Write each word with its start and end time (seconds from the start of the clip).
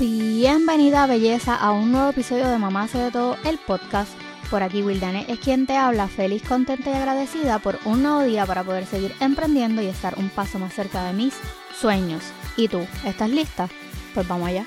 Bienvenida 0.00 1.06
belleza 1.06 1.54
a 1.54 1.72
un 1.72 1.92
nuevo 1.92 2.08
episodio 2.08 2.48
de 2.48 2.56
Mamá 2.56 2.84
hace 2.84 2.96
de 2.96 3.10
todo 3.10 3.36
el 3.44 3.58
podcast. 3.58 4.10
Por 4.48 4.62
aquí 4.62 4.82
Wildane 4.82 5.26
es 5.28 5.38
quien 5.40 5.66
te 5.66 5.76
habla, 5.76 6.08
feliz, 6.08 6.42
contenta 6.42 6.88
y 6.88 6.94
agradecida 6.94 7.58
por 7.58 7.78
un 7.84 8.02
nuevo 8.02 8.22
día 8.22 8.46
para 8.46 8.64
poder 8.64 8.86
seguir 8.86 9.12
emprendiendo 9.20 9.82
y 9.82 9.88
estar 9.88 10.18
un 10.18 10.30
paso 10.30 10.58
más 10.58 10.72
cerca 10.72 11.04
de 11.04 11.12
mis 11.12 11.34
sueños. 11.78 12.22
¿Y 12.56 12.68
tú? 12.68 12.80
¿Estás 13.04 13.28
lista? 13.28 13.68
Pues 14.14 14.26
vamos 14.26 14.48
allá. 14.48 14.64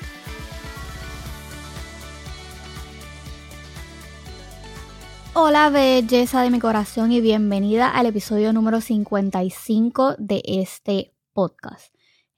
Hola 5.34 5.72
belleza 5.72 6.44
de 6.44 6.52
mi 6.52 6.60
corazón 6.60 7.12
y 7.12 7.22
bienvenida 7.22 7.90
al 7.90 8.06
episodio 8.06 8.54
número 8.54 8.82
55 8.82 10.14
de 10.20 10.44
este 10.46 11.12
podcast. 11.34 11.92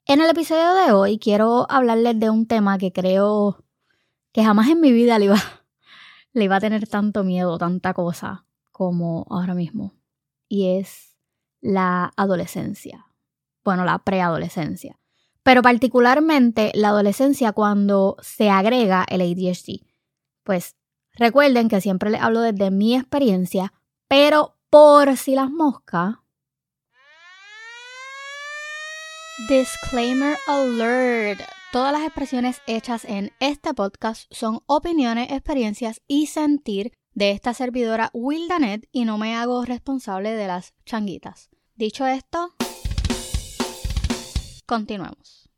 En 0.08 0.20
el 0.20 0.30
episodio 0.30 0.72
de 0.74 0.92
hoy 0.92 1.18
quiero 1.18 1.66
hablarles 1.68 2.20
de 2.20 2.30
un 2.30 2.46
tema 2.46 2.78
que 2.78 2.92
creo 2.92 3.64
que 4.32 4.44
jamás 4.44 4.68
en 4.68 4.80
mi 4.80 4.92
vida 4.92 5.18
le 5.18 5.24
iba, 5.24 5.34
le 6.32 6.46
a 6.46 6.60
tener 6.60 6.86
tanto 6.86 7.24
miedo, 7.24 7.58
tanta 7.58 7.92
cosa 7.92 8.46
como 8.70 9.26
ahora 9.28 9.54
mismo. 9.54 9.94
Y 10.48 10.78
es 10.78 11.16
la 11.60 12.12
adolescencia. 12.16 13.08
Bueno, 13.64 13.84
la 13.84 13.98
preadolescencia. 13.98 14.96
Pero 15.42 15.60
particularmente 15.60 16.70
la 16.74 16.90
adolescencia 16.90 17.50
cuando 17.50 18.16
se 18.22 18.48
agrega 18.48 19.04
el 19.08 19.22
ADHD. 19.22 19.88
Pues 20.44 20.76
recuerden 21.14 21.68
que 21.68 21.80
siempre 21.80 22.10
les 22.10 22.22
hablo 22.22 22.42
desde 22.42 22.70
mi 22.70 22.94
experiencia, 22.94 23.72
pero 24.06 24.56
por 24.70 25.16
si 25.16 25.34
las 25.34 25.50
moscas, 25.50 26.18
Disclaimer 29.38 30.34
alert. 30.48 31.42
Todas 31.70 31.92
las 31.92 32.00
expresiones 32.04 32.62
hechas 32.66 33.04
en 33.04 33.32
este 33.38 33.74
podcast 33.74 34.24
son 34.30 34.60
opiniones, 34.64 35.30
experiencias 35.30 36.00
y 36.08 36.28
sentir 36.28 36.92
de 37.12 37.32
esta 37.32 37.52
servidora 37.52 38.08
Wildanet 38.14 38.88
y 38.92 39.04
no 39.04 39.18
me 39.18 39.36
hago 39.36 39.62
responsable 39.66 40.30
de 40.30 40.46
las 40.46 40.72
changuitas. 40.86 41.50
Dicho 41.74 42.06
esto, 42.06 42.54
continuemos. 44.64 45.50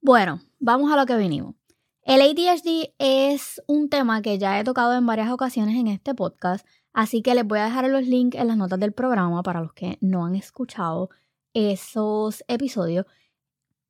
Bueno, 0.00 0.40
vamos 0.58 0.90
a 0.90 0.96
lo 0.96 1.04
que 1.04 1.16
vinimos. 1.16 1.54
El 2.02 2.22
ADHD 2.22 2.94
es 2.98 3.60
un 3.66 3.90
tema 3.90 4.22
que 4.22 4.38
ya 4.38 4.58
he 4.58 4.64
tocado 4.64 4.94
en 4.94 5.04
varias 5.04 5.30
ocasiones 5.30 5.76
en 5.76 5.86
este 5.88 6.14
podcast, 6.14 6.66
Así 6.92 7.22
que 7.22 7.34
les 7.34 7.46
voy 7.46 7.60
a 7.60 7.64
dejar 7.64 7.88
los 7.88 8.06
links 8.06 8.36
en 8.38 8.48
las 8.48 8.56
notas 8.56 8.80
del 8.80 8.92
programa 8.92 9.42
para 9.42 9.60
los 9.60 9.72
que 9.72 9.98
no 10.00 10.24
han 10.24 10.34
escuchado 10.34 11.10
esos 11.54 12.44
episodios. 12.48 13.06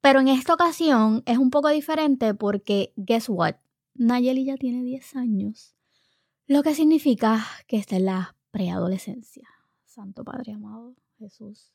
Pero 0.00 0.20
en 0.20 0.28
esta 0.28 0.54
ocasión 0.54 1.22
es 1.26 1.38
un 1.38 1.50
poco 1.50 1.68
diferente 1.68 2.34
porque, 2.34 2.92
guess 2.96 3.28
what? 3.28 3.56
Nayeli 3.94 4.44
ya 4.44 4.56
tiene 4.56 4.82
10 4.82 5.16
años. 5.16 5.74
Lo 6.46 6.62
que 6.62 6.74
significa 6.74 7.44
que 7.66 7.76
está 7.76 7.96
en 7.96 8.06
la 8.06 8.36
preadolescencia. 8.50 9.48
Santo 9.84 10.24
Padre 10.24 10.52
amado, 10.52 10.94
Jesús. 11.18 11.72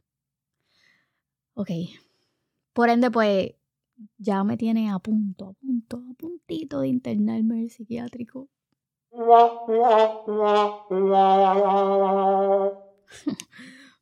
Ok. 1.54 1.70
Por 2.74 2.90
ende, 2.90 3.12
pues 3.12 3.54
ya 4.18 4.44
me 4.44 4.58
tiene 4.58 4.92
a 4.92 5.00
punto, 5.00 5.50
a 5.50 5.54
punto, 5.54 6.04
a 6.10 6.14
puntito 6.16 6.82
de 6.82 6.88
internarme 6.88 7.62
el 7.62 7.70
psiquiátrico. 7.70 8.50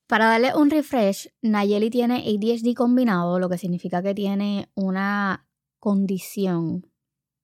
Para 0.07 0.27
darle 0.27 0.55
un 0.55 0.69
refresh, 0.69 1.29
Nayeli 1.41 1.89
tiene 1.89 2.17
ADHD 2.17 2.75
combinado, 2.75 3.39
lo 3.39 3.49
que 3.49 3.57
significa 3.57 4.03
que 4.03 4.13
tiene 4.13 4.69
una 4.75 5.47
condición 5.79 6.91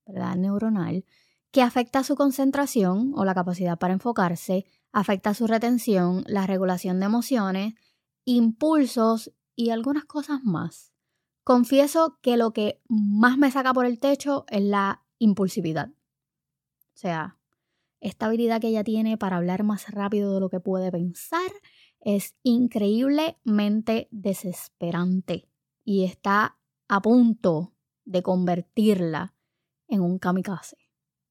¿verdad? 0.05 0.35
neuronal 0.35 1.03
que 1.51 1.61
afecta 1.61 2.03
su 2.03 2.15
concentración 2.15 3.13
o 3.15 3.25
la 3.25 3.33
capacidad 3.33 3.77
para 3.79 3.93
enfocarse, 3.93 4.65
afecta 4.91 5.33
su 5.33 5.47
retención, 5.47 6.23
la 6.27 6.45
regulación 6.45 6.99
de 6.99 7.07
emociones, 7.07 7.73
impulsos 8.25 9.31
y 9.55 9.71
algunas 9.71 10.05
cosas 10.05 10.43
más. 10.43 10.93
Confieso 11.43 12.19
que 12.21 12.37
lo 12.37 12.51
que 12.51 12.81
más 12.87 13.37
me 13.37 13.49
saca 13.49 13.73
por 13.73 13.85
el 13.85 13.99
techo 13.99 14.45
es 14.49 14.61
la 14.61 15.03
impulsividad. 15.17 15.89
O 15.89 16.97
sea, 17.01 17.38
esta 18.01 18.27
habilidad 18.27 18.61
que 18.61 18.67
ella 18.67 18.83
tiene 18.83 19.17
para 19.17 19.37
hablar 19.37 19.63
más 19.63 19.89
rápido 19.89 20.33
de 20.33 20.39
lo 20.39 20.49
que 20.49 20.59
puede 20.59 20.91
pensar 20.91 21.51
es 22.01 22.35
increíblemente 22.43 24.07
desesperante 24.11 25.49
y 25.83 26.05
está 26.05 26.57
a 26.87 27.01
punto 27.01 27.73
de 28.05 28.23
convertirla 28.23 29.35
en 29.87 30.01
un 30.01 30.17
kamikaze. 30.19 30.77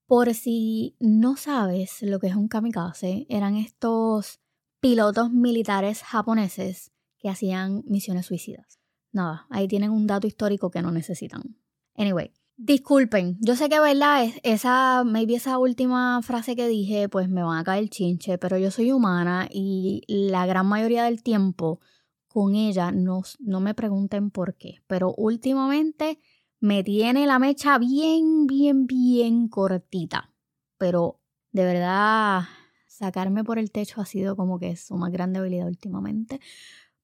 Por 0.06 0.32
si 0.34 0.96
no 1.00 1.36
sabes 1.36 2.02
lo 2.02 2.18
que 2.18 2.28
es 2.28 2.34
un 2.34 2.48
kamikaze, 2.48 3.26
eran 3.28 3.56
estos 3.56 4.40
pilotos 4.80 5.30
militares 5.30 6.02
japoneses 6.02 6.92
que 7.18 7.28
hacían 7.28 7.82
misiones 7.86 8.26
suicidas. 8.26 8.78
Nada, 9.12 9.46
ahí 9.50 9.68
tienen 9.68 9.90
un 9.90 10.06
dato 10.06 10.26
histórico 10.26 10.70
que 10.70 10.82
no 10.82 10.90
necesitan. 10.90 11.56
Anyway, 11.94 12.32
Disculpen, 12.60 13.38
yo 13.40 13.54
sé 13.54 13.68
que, 13.68 13.78
¿verdad? 13.78 14.26
Esa, 14.42 15.04
maybe 15.04 15.36
esa 15.36 15.58
última 15.58 16.20
frase 16.22 16.56
que 16.56 16.66
dije, 16.66 17.08
pues 17.08 17.28
me 17.28 17.44
van 17.44 17.56
a 17.56 17.62
caer 17.62 17.88
chinche, 17.88 18.36
pero 18.36 18.58
yo 18.58 18.72
soy 18.72 18.90
humana 18.90 19.46
y 19.48 20.02
la 20.08 20.44
gran 20.44 20.66
mayoría 20.66 21.04
del 21.04 21.22
tiempo 21.22 21.80
con 22.26 22.56
ella 22.56 22.90
no, 22.90 23.22
no 23.38 23.60
me 23.60 23.74
pregunten 23.74 24.32
por 24.32 24.56
qué, 24.56 24.82
pero 24.88 25.14
últimamente 25.16 26.18
me 26.58 26.82
tiene 26.82 27.28
la 27.28 27.38
mecha 27.38 27.78
bien, 27.78 28.48
bien, 28.48 28.88
bien 28.88 29.46
cortita. 29.46 30.32
Pero 30.78 31.20
de 31.52 31.64
verdad, 31.64 32.42
sacarme 32.88 33.44
por 33.44 33.60
el 33.60 33.70
techo 33.70 34.00
ha 34.00 34.04
sido 34.04 34.34
como 34.34 34.58
que 34.58 34.74
su 34.74 34.96
más 34.96 35.12
grande 35.12 35.38
habilidad 35.38 35.68
últimamente. 35.68 36.40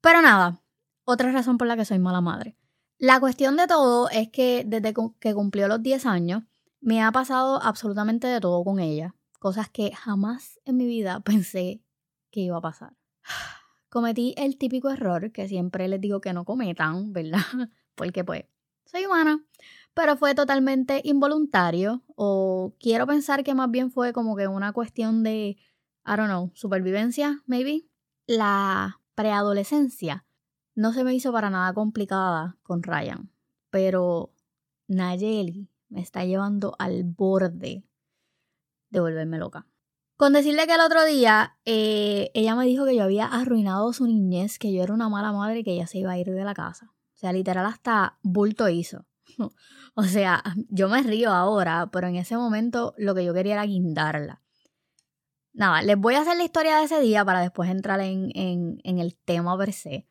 Pero 0.01 0.21
nada, 0.21 0.65
otra 1.05 1.31
razón 1.31 1.59
por 1.59 1.69
la 1.69 1.77
que 1.77 1.85
soy 1.85 2.01
mala 2.01 2.21
madre. 2.21 2.57
La 3.05 3.21
cuestión 3.21 3.59
de 3.59 3.67
todo 3.67 4.09
es 4.09 4.31
que 4.31 4.65
desde 4.67 4.95
que 5.21 5.35
cumplió 5.35 5.69
los 5.69 5.83
10 5.83 6.07
años, 6.07 6.43
me 6.81 7.03
ha 7.03 7.13
pasado 7.13 7.63
absolutamente 7.63 8.27
de 8.27 8.41
todo 8.41 8.65
con 8.65 8.81
ella. 8.81 9.15
Cosas 9.39 9.69
que 9.69 9.93
jamás 9.95 10.59
en 10.65 10.79
mi 10.79 10.87
vida 10.87 11.21
pensé 11.25 11.83
que 12.31 12.41
iba 12.41 12.57
a 12.57 12.63
pasar. 12.63 12.97
Cometí 13.91 14.33
el 14.39 14.57
típico 14.57 14.89
error 14.89 15.33
que 15.33 15.49
siempre 15.49 15.87
les 15.87 16.01
digo 16.01 16.23
que 16.23 16.33
no 16.33 16.47
cometan, 16.47 17.13
¿verdad? 17.13 17.45
Porque 17.95 18.25
pues 18.25 18.47
soy 18.87 19.05
humana. 19.05 19.45
Pero 19.93 20.17
fue 20.17 20.35
totalmente 20.35 21.03
involuntario 21.05 22.03
o 22.17 22.75
quiero 22.81 23.07
pensar 23.07 23.45
que 23.45 23.53
más 23.53 23.71
bien 23.71 23.91
fue 23.91 24.15
como 24.15 24.35
que 24.35 24.49
una 24.49 24.73
cuestión 24.73 25.23
de, 25.23 25.59
I 26.07 26.17
don't 26.17 26.29
know, 26.29 26.53
supervivencia, 26.55 27.43
maybe. 27.45 27.87
La 28.27 29.03
preadolescencia 29.15 30.25
no 30.75 30.93
se 30.93 31.05
me 31.05 31.15
hizo 31.15 31.33
para 31.33 31.51
nada 31.51 31.73
complicada 31.73 32.57
con 32.63 32.83
Ryan, 32.83 33.31
pero 33.71 34.33
Nayeli 34.89 35.69
me 35.89 36.01
está 36.01 36.25
llevando 36.25 36.75
al 36.79 37.05
borde 37.05 37.85
de 38.91 39.01
volverme 39.01 39.39
loca. 39.39 39.67
Con 40.17 40.33
decirle 40.33 40.67
que 40.67 40.75
el 40.75 40.81
otro 40.81 41.05
día 41.05 41.57
eh, 41.65 42.31
ella 42.35 42.55
me 42.55 42.67
dijo 42.67 42.85
que 42.85 42.95
yo 42.95 43.03
había 43.03 43.27
arruinado 43.27 43.93
su 43.93 44.07
niñez, 44.07 44.59
que 44.59 44.73
yo 44.73 44.83
era 44.83 44.95
una 44.95 45.09
mala 45.09 45.33
madre 45.33 45.61
y 45.61 45.65
que 45.65 45.73
ella 45.73 45.89
se 45.89 45.99
iba 45.99 46.13
a 46.13 46.19
ir 46.19 46.31
de 46.31 46.45
la 46.45 46.55
casa. 46.55 46.93
O 47.15 47.17
sea, 47.17 47.33
literal 47.33 47.67
hasta 47.67 48.19
bulto 48.23 48.69
hizo. 48.69 49.07
o 49.95 50.03
sea, 50.05 50.43
yo 50.69 50.89
me 50.89 51.03
río 51.03 51.33
ahora, 51.33 51.89
pero 51.93 52.07
en 52.07 52.17
ese 52.17 52.37
momento 52.37 52.95
lo 52.97 53.15
que 53.15 53.25
yo 53.25 53.35
quería 53.35 53.55
era 53.55 53.65
guindarla. 53.65 54.41
Nada, 55.53 55.83
les 55.83 55.97
voy 55.97 56.15
a 56.15 56.23
hacer 56.23 56.37
la 56.37 56.45
historia 56.45 56.79
de 56.79 56.85
ese 56.85 57.01
día 57.01 57.25
para 57.25 57.41
después 57.41 57.71
entrar 57.71 58.01
en, 58.01 58.31
en, 58.35 58.99
el 58.99 59.15
tema 59.15 59.57
per 59.57 59.73
se. 59.73 60.09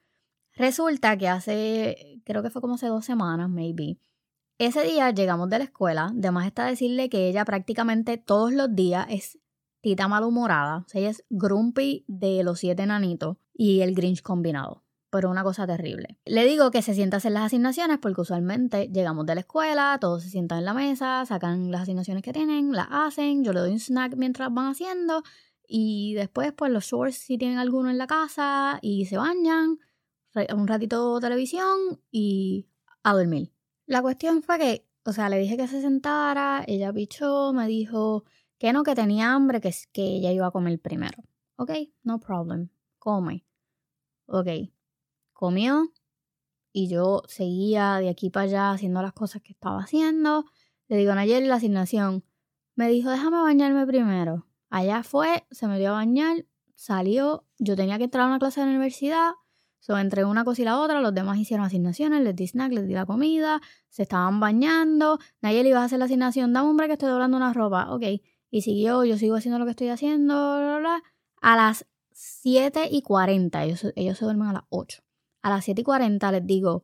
Resulta 0.56 1.18
que 1.18 1.28
hace, 1.28 2.22
creo 2.26 2.44
que 2.44 2.50
fue 2.50 2.62
como 2.62 2.76
hace 2.76 2.88
dos 2.88 3.06
semanas, 3.06 3.50
maybe. 3.50 3.98
Ese 4.60 4.84
día 4.84 5.10
llegamos 5.12 5.50
de 5.50 5.58
la 5.58 5.64
escuela, 5.64 6.12
de 6.14 6.32
más 6.32 6.46
está 6.46 6.66
decirle 6.66 7.10
que 7.10 7.28
ella 7.28 7.44
prácticamente 7.44 8.18
todos 8.18 8.54
los 8.54 8.74
días 8.76 9.08
es 9.10 9.40
tita 9.82 10.08
malhumorada. 10.08 10.84
O 10.86 10.88
sea, 10.88 11.02
ella 11.02 11.10
es 11.10 11.26
grumpy 11.30 12.06
de 12.08 12.44
los 12.44 12.60
siete 12.60 12.86
nanitos 12.86 13.38
y 13.54 13.82
el 13.82 13.96
Grinch 13.96 14.22
combinado. 14.22 14.84
Pero 15.10 15.30
una 15.30 15.44
cosa 15.44 15.68
terrible. 15.68 16.18
Le 16.26 16.46
digo 16.46 16.72
que 16.72 16.82
se 16.82 16.96
sienta 16.96 17.18
a 17.18 17.20
hacer 17.20 17.34
las 17.34 17.44
asignaciones 17.44 18.00
porque 18.00 18.22
usualmente 18.22 18.90
llegamos 18.92 19.26
de 19.26 19.36
la 19.36 19.42
escuela, 19.42 19.98
todos 20.00 20.24
se 20.24 20.30
sientan 20.30 20.60
en 20.60 20.66
la 20.66 20.74
mesa, 20.74 21.26
sacan 21.26 21.70
las 21.70 21.82
asignaciones 21.82 22.24
que 22.24 22.34
tienen, 22.34 22.72
las 22.72 22.88
hacen, 22.90 23.44
yo 23.44 23.54
le 23.54 23.60
doy 23.60 23.72
un 23.72 23.80
snack 23.80 24.16
mientras 24.16 24.52
van 24.54 24.68
haciendo 24.72 25.24
y 25.68 26.14
después 26.16 26.54
pues 26.54 26.72
los 26.72 26.86
shorts 26.86 27.18
si 27.18 27.38
tienen 27.38 27.58
alguno 27.58 27.90
en 27.90 27.98
la 27.98 28.08
casa 28.08 28.80
y 28.82 29.06
se 29.06 29.18
bañan 29.18 29.80
un 30.54 30.68
ratito 30.68 31.20
televisión 31.20 32.02
y 32.12 32.68
a 33.04 33.14
dormir. 33.14 33.52
La 33.86 34.02
cuestión 34.02 34.44
fue 34.44 34.58
que, 34.60 34.88
o 35.06 35.14
sea, 35.14 35.30
le 35.30 35.38
dije 35.38 35.58
que 35.58 35.68
se 35.68 35.82
sentara, 35.82 36.64
ella 36.68 36.94
pichó, 36.94 37.54
me 37.54 37.68
dijo 37.68 38.24
que 38.58 38.74
no, 38.74 38.84
que 38.84 38.96
tenía 38.96 39.34
hambre, 39.34 39.62
que, 39.62 39.74
que 39.92 40.04
ella 40.04 40.32
iba 40.32 40.48
a 40.48 40.52
comer 40.52 40.80
primero. 40.80 41.24
Ok, 41.58 41.72
no 42.04 42.20
problem, 42.20 42.70
come. 42.98 43.46
Ok, 44.26 44.48
comió 45.34 45.92
y 46.74 46.88
yo 46.88 47.22
seguía 47.28 47.98
de 47.98 48.10
aquí 48.10 48.30
para 48.30 48.46
allá 48.46 48.72
haciendo 48.72 49.02
las 49.02 49.14
cosas 49.14 49.42
que 49.42 49.54
estaba 49.54 49.82
haciendo. 49.82 50.46
Le 50.88 50.98
digo 50.98 51.12
a 51.12 51.16
Nayeli 51.16 51.48
la 51.48 51.56
asignación. 51.56 52.26
Me 52.76 52.90
dijo, 52.90 53.12
déjame 53.12 53.40
bañarme 53.40 53.86
primero. 53.86 54.48
Allá 54.70 55.04
fue, 55.04 55.46
se 55.52 55.68
me 55.68 55.78
dio 55.78 55.90
a 55.90 55.94
bañar, 55.94 56.46
salió. 56.74 57.46
Yo 57.60 57.76
tenía 57.76 58.00
que 58.00 58.06
entrar 58.06 58.24
a 58.24 58.28
una 58.28 58.40
clase 58.40 58.60
de 58.60 58.66
la 58.66 58.72
universidad. 58.72 59.34
So, 59.84 59.98
entre 59.98 60.24
una 60.24 60.46
cosa 60.46 60.62
y 60.62 60.66
la 60.66 60.80
otra, 60.80 61.02
los 61.02 61.14
demás 61.14 61.38
hicieron 61.38 61.66
asignaciones, 61.66 62.24
les 62.24 62.34
di 62.36 62.48
snack, 62.48 62.72
les 62.72 62.88
di 62.88 62.94
la 62.94 63.06
comida, 63.06 63.62
se 63.90 64.04
estaban 64.04 64.40
bañando. 64.40 65.20
Nayeli 65.42 65.70
iba 65.70 65.82
a 65.82 65.84
hacer 65.84 66.00
la 66.00 66.06
asignación, 66.06 66.54
dame 66.54 66.74
break 66.74 66.88
que 66.88 66.94
estoy 66.94 67.10
doblando 67.10 67.36
una 67.36 67.52
ropa. 67.52 67.92
Ok. 67.92 68.04
Y 68.50 68.62
siguió, 68.62 69.04
yo 69.04 69.18
sigo 69.18 69.36
haciendo 69.36 69.60
lo 69.60 69.66
que 69.66 69.72
estoy 69.72 69.90
haciendo, 69.90 70.36
bla, 70.36 70.66
bla, 70.66 70.80
bla. 70.80 71.04
A 71.42 71.58
las 71.58 71.86
7 72.14 72.88
y 72.90 73.02
40, 73.02 73.64
ellos, 73.66 73.92
ellos 73.98 74.18
se 74.18 74.24
duermen 74.24 74.48
a 74.48 74.54
las 74.54 74.64
8 74.70 75.04
a 75.44 75.50
las 75.50 75.66
7 75.66 75.82
y 75.82 75.84
40 75.84 76.32
les 76.32 76.48
digo, 76.48 76.84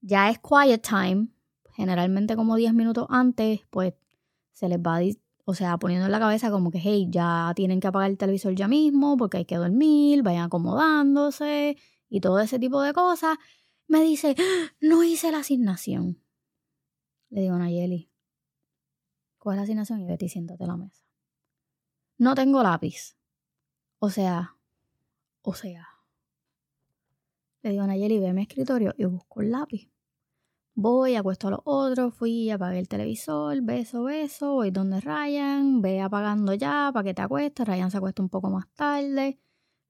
ya 0.00 0.28
es 0.28 0.38
quiet 0.40 0.82
time, 0.82 1.28
generalmente 1.72 2.36
como 2.36 2.56
10 2.56 2.74
minutos 2.74 3.06
antes, 3.08 3.60
pues 3.70 3.94
se 4.52 4.68
les 4.68 4.78
va, 4.78 4.98
o 5.44 5.54
sea, 5.54 5.78
poniendo 5.78 6.06
en 6.06 6.12
la 6.12 6.18
cabeza 6.18 6.50
como 6.50 6.70
que, 6.70 6.78
hey, 6.78 7.06
ya 7.08 7.52
tienen 7.54 7.80
que 7.80 7.86
apagar 7.86 8.10
el 8.10 8.18
televisor 8.18 8.54
ya 8.54 8.66
mismo 8.68 9.16
porque 9.16 9.38
hay 9.38 9.44
que 9.44 9.56
dormir, 9.56 10.22
vayan 10.22 10.46
acomodándose 10.46 11.76
y 12.08 12.20
todo 12.20 12.40
ese 12.40 12.58
tipo 12.58 12.82
de 12.82 12.92
cosas. 12.92 13.38
Me 13.88 14.02
dice, 14.02 14.34
no 14.80 15.04
hice 15.04 15.30
la 15.30 15.38
asignación. 15.38 16.22
Le 17.30 17.42
digo 17.42 17.54
a 17.54 17.58
Nayeli, 17.58 18.10
¿cuál 19.38 19.56
es 19.56 19.58
la 19.58 19.62
asignación? 19.64 20.00
Y 20.00 20.06
Betty, 20.06 20.28
siéntate 20.28 20.64
a 20.64 20.68
la 20.68 20.76
mesa. 20.76 21.04
No 22.18 22.34
tengo 22.34 22.62
lápiz. 22.62 23.16
O 23.98 24.10
sea, 24.10 24.56
o 25.42 25.54
sea, 25.54 25.86
le 27.62 27.70
digo 27.70 27.82
a 27.82 27.86
Nayeli, 27.86 28.18
ve 28.18 28.28
a 28.28 28.32
mi 28.32 28.42
escritorio 28.42 28.94
y 28.96 29.04
busco 29.04 29.40
un 29.40 29.50
lápiz. 29.50 29.90
Voy, 30.74 31.16
acuesto 31.16 31.48
a 31.48 31.52
los 31.52 31.60
otros, 31.64 32.14
fui, 32.14 32.50
apagué 32.50 32.78
el 32.78 32.88
televisor, 32.88 33.62
beso, 33.62 34.04
beso, 34.04 34.52
voy 34.52 34.70
donde 34.70 35.00
Ryan, 35.00 35.80
ve 35.80 36.02
apagando 36.02 36.52
ya 36.52 36.90
para 36.92 37.02
que 37.04 37.14
te 37.14 37.22
acuestes. 37.22 37.66
Ryan 37.66 37.90
se 37.90 37.96
acuesta 37.96 38.22
un 38.22 38.28
poco 38.28 38.50
más 38.50 38.68
tarde. 38.74 39.40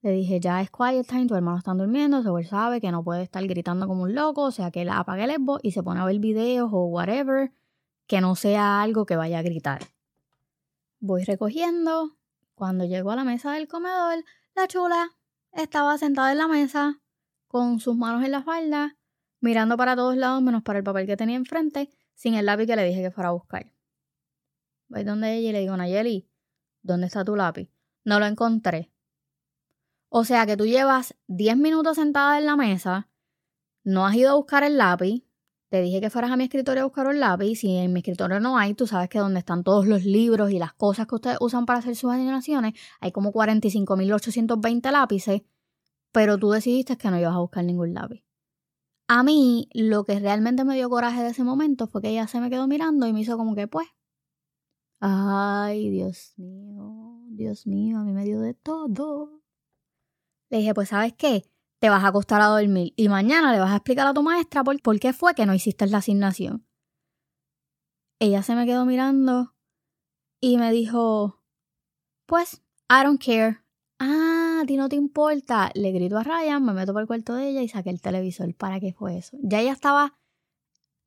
Le 0.07 0.13
dije, 0.13 0.39
ya 0.39 0.61
es 0.61 0.69
quiet 0.71 1.05
time, 1.05 1.27
tu 1.27 1.35
hermano 1.35 1.57
está 1.57 1.73
durmiendo, 1.73 2.23
seguro 2.23 2.41
sabe 2.45 2.79
que 2.79 2.93
no 2.93 3.03
puede 3.03 3.23
estar 3.23 3.45
gritando 3.45 3.89
como 3.89 4.03
un 4.03 4.15
loco, 4.15 4.43
o 4.43 4.51
sea 4.51 4.71
que 4.71 4.83
él 4.83 4.89
apague 4.89 5.25
el 5.25 5.31
Xbox 5.31 5.59
y 5.65 5.71
se 5.71 5.83
pone 5.83 5.99
a 5.99 6.05
ver 6.05 6.17
videos 6.19 6.69
o 6.71 6.85
whatever, 6.85 7.51
que 8.07 8.21
no 8.21 8.37
sea 8.37 8.81
algo 8.81 9.05
que 9.05 9.17
vaya 9.17 9.39
a 9.39 9.41
gritar. 9.41 9.81
Voy 11.01 11.25
recogiendo. 11.25 12.15
Cuando 12.55 12.85
llego 12.85 13.11
a 13.11 13.17
la 13.17 13.25
mesa 13.25 13.51
del 13.51 13.67
comedor, 13.67 14.23
la 14.55 14.69
chula 14.69 15.09
estaba 15.51 15.97
sentada 15.97 16.31
en 16.31 16.37
la 16.37 16.47
mesa, 16.47 17.01
con 17.49 17.81
sus 17.81 17.97
manos 17.97 18.23
en 18.23 18.31
la 18.31 18.43
falda, 18.43 18.95
mirando 19.41 19.75
para 19.75 19.97
todos 19.97 20.15
lados 20.15 20.41
menos 20.41 20.63
para 20.63 20.79
el 20.79 20.85
papel 20.85 21.05
que 21.05 21.17
tenía 21.17 21.35
enfrente, 21.35 21.89
sin 22.13 22.35
el 22.35 22.45
lápiz 22.45 22.65
que 22.65 22.77
le 22.77 22.85
dije 22.85 23.01
que 23.01 23.11
fuera 23.11 23.27
a 23.27 23.33
buscar. 23.33 23.73
Voy 24.87 25.03
donde 25.03 25.35
ella 25.35 25.49
y 25.49 25.51
le 25.51 25.59
digo, 25.59 25.75
Nayeli, 25.75 26.29
¿dónde 26.81 27.07
está 27.07 27.25
tu 27.25 27.35
lápiz? 27.35 27.69
No 28.05 28.21
lo 28.21 28.25
encontré. 28.25 28.89
O 30.09 30.23
sea 30.23 30.45
que 30.45 30.57
tú 30.57 30.65
llevas 30.65 31.15
10 31.27 31.57
minutos 31.57 31.95
sentada 31.97 32.37
en 32.37 32.45
la 32.45 32.55
mesa, 32.55 33.09
no 33.83 34.05
has 34.05 34.15
ido 34.15 34.31
a 34.31 34.35
buscar 34.35 34.63
el 34.63 34.77
lápiz, 34.77 35.23
te 35.69 35.81
dije 35.81 35.99
que 35.99 36.09
fueras 36.09 36.31
a 36.31 36.37
mi 36.37 36.45
escritorio 36.45 36.83
a 36.83 36.85
buscar 36.85 37.07
un 37.07 37.19
lápiz, 37.19 37.57
si 37.57 37.75
en 37.75 37.91
mi 37.91 37.99
escritorio 37.99 38.39
no 38.39 38.57
hay, 38.57 38.73
tú 38.73 38.87
sabes 38.87 39.09
que 39.09 39.19
donde 39.19 39.39
están 39.39 39.63
todos 39.63 39.85
los 39.85 40.05
libros 40.05 40.51
y 40.51 40.59
las 40.59 40.73
cosas 40.73 41.07
que 41.07 41.15
ustedes 41.15 41.37
usan 41.41 41.65
para 41.65 41.79
hacer 41.79 41.95
sus 41.95 42.11
animaciones, 42.11 42.73
hay 42.99 43.11
como 43.11 43.33
45.820 43.33 44.91
lápices 44.91 45.41
pero 46.17 46.37
tú 46.39 46.49
decidiste 46.49 46.97
que 46.97 47.11
no 47.11 47.19
ibas 47.19 47.35
a 47.35 47.39
buscar 47.39 47.63
ningún 47.63 47.93
lápiz. 47.93 48.23
A 49.07 49.21
mí, 49.21 49.69
lo 49.73 50.03
que 50.03 50.19
realmente 50.19 50.63
me 50.63 50.75
dio 50.75 50.89
coraje 50.89 51.21
de 51.21 51.29
ese 51.29 51.43
momento 51.43 51.85
fue 51.85 52.01
que 52.01 52.09
ella 52.09 52.27
se 52.27 52.41
me 52.41 52.49
quedó 52.49 52.67
mirando 52.67 53.05
y 53.05 53.13
me 53.13 53.21
hizo 53.21 53.37
como 53.37 53.53
que, 53.53 53.67
pues, 53.67 53.87
ay, 54.99 55.91
Dios 55.91 56.33
mío, 56.37 57.21
Dios 57.29 57.67
mío, 57.67 57.99
a 57.99 58.03
mí 58.03 58.13
me 58.13 58.25
dio 58.25 58.39
de 58.41 58.55
todo. 58.55 59.36
Le 60.49 60.59
dije, 60.59 60.73
pues, 60.73 60.89
¿sabes 60.89 61.13
qué? 61.13 61.43
Te 61.79 61.89
vas 61.89 62.03
a 62.03 62.07
acostar 62.07 62.41
a 62.41 62.47
dormir 62.47 62.93
y 62.95 63.09
mañana 63.09 63.51
le 63.51 63.59
vas 63.59 63.71
a 63.71 63.77
explicar 63.77 64.07
a 64.07 64.13
tu 64.13 64.23
maestra 64.23 64.63
por, 64.63 64.81
por 64.81 64.99
qué 64.99 65.13
fue 65.13 65.35
que 65.35 65.45
no 65.45 65.53
hiciste 65.53 65.85
la 65.87 65.99
asignación. 65.99 66.65
Ella 68.19 68.41
se 68.41 68.55
me 68.55 68.65
quedó 68.65 68.85
mirando 68.85 69.55
y 70.41 70.57
me 70.57 70.71
dijo, 70.71 71.43
pues, 72.25 72.63
I 72.89 73.03
don't 73.03 73.23
care. 73.23 73.59
Ah, 73.99 74.61
a 74.63 74.65
ti 74.65 74.77
no 74.77 74.89
te 74.89 74.95
importa. 74.95 75.71
Le 75.75 75.91
grito 75.91 76.17
a 76.17 76.23
Ryan, 76.23 76.63
me 76.63 76.73
meto 76.73 76.93
por 76.93 77.01
el 77.01 77.07
cuarto 77.07 77.35
de 77.35 77.49
ella 77.49 77.61
y 77.61 77.67
saqué 77.67 77.89
el 77.89 78.01
televisor. 78.01 78.55
¿Para 78.55 78.79
qué 78.79 78.93
fue 78.93 79.17
eso? 79.17 79.37
Ya 79.41 79.59
ella 79.59 79.73
estaba 79.73 80.17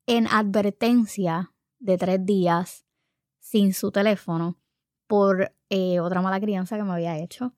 en 0.07 0.27
advertencia 0.27 1.53
de 1.79 1.97
tres 1.97 2.25
días 2.25 2.85
sin 3.39 3.73
su 3.73 3.91
teléfono 3.91 4.57
por 5.07 5.53
eh, 5.69 5.99
otra 5.99 6.21
mala 6.21 6.39
crianza 6.39 6.77
que 6.77 6.83
me 6.83 6.93
había 6.93 7.17
hecho. 7.17 7.53